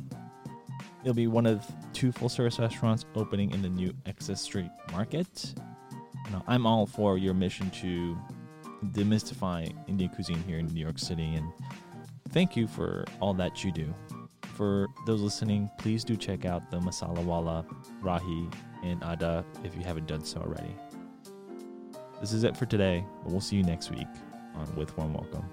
It'll 1.03 1.15
be 1.15 1.27
one 1.27 1.47
of 1.47 1.65
two 1.93 2.11
full 2.11 2.29
service 2.29 2.59
restaurants 2.59 3.05
opening 3.15 3.53
in 3.53 3.63
the 3.63 3.69
new 3.69 3.95
Essex 4.07 4.41
Street 4.41 4.71
Market. 4.91 5.55
I'm 6.47 6.67
all 6.67 6.87
for 6.87 7.19
your 7.19 7.35
mission 7.35 7.71
to 7.83 8.17
demystify 8.87 9.75
Indian 9.89 10.11
cuisine 10.11 10.43
here 10.47 10.59
in 10.59 10.67
New 10.67 10.81
York 10.81 10.99
City 10.99 11.35
and 11.35 11.51
thank 12.31 12.57
you 12.57 12.67
for 12.67 13.05
all 13.21 13.35
that 13.35 13.65
you 13.65 13.73
do. 13.73 13.93
For 14.55 14.87
those 15.07 15.21
listening, 15.21 15.71
please 15.79 16.05
do 16.05 16.17
check 16.17 16.45
out 16.45 16.71
the 16.71 16.79
Masala 16.79 17.23
Wala, 17.25 17.65
Rahi, 18.03 18.53
and 18.83 19.03
Adda 19.05 19.45
if 19.65 19.75
you 19.75 19.83
haven't 19.83 20.07
done 20.07 20.25
so 20.25 20.41
already. 20.41 20.75
This 22.21 22.33
is 22.33 22.45
it 22.45 22.57
for 22.57 22.67
today, 22.67 23.05
but 23.23 23.33
we'll 23.33 23.41
see 23.41 23.57
you 23.57 23.63
next 23.63 23.91
week 23.91 24.09
on 24.55 24.75
With 24.77 24.97
Warm 24.97 25.13
Welcome. 25.13 25.45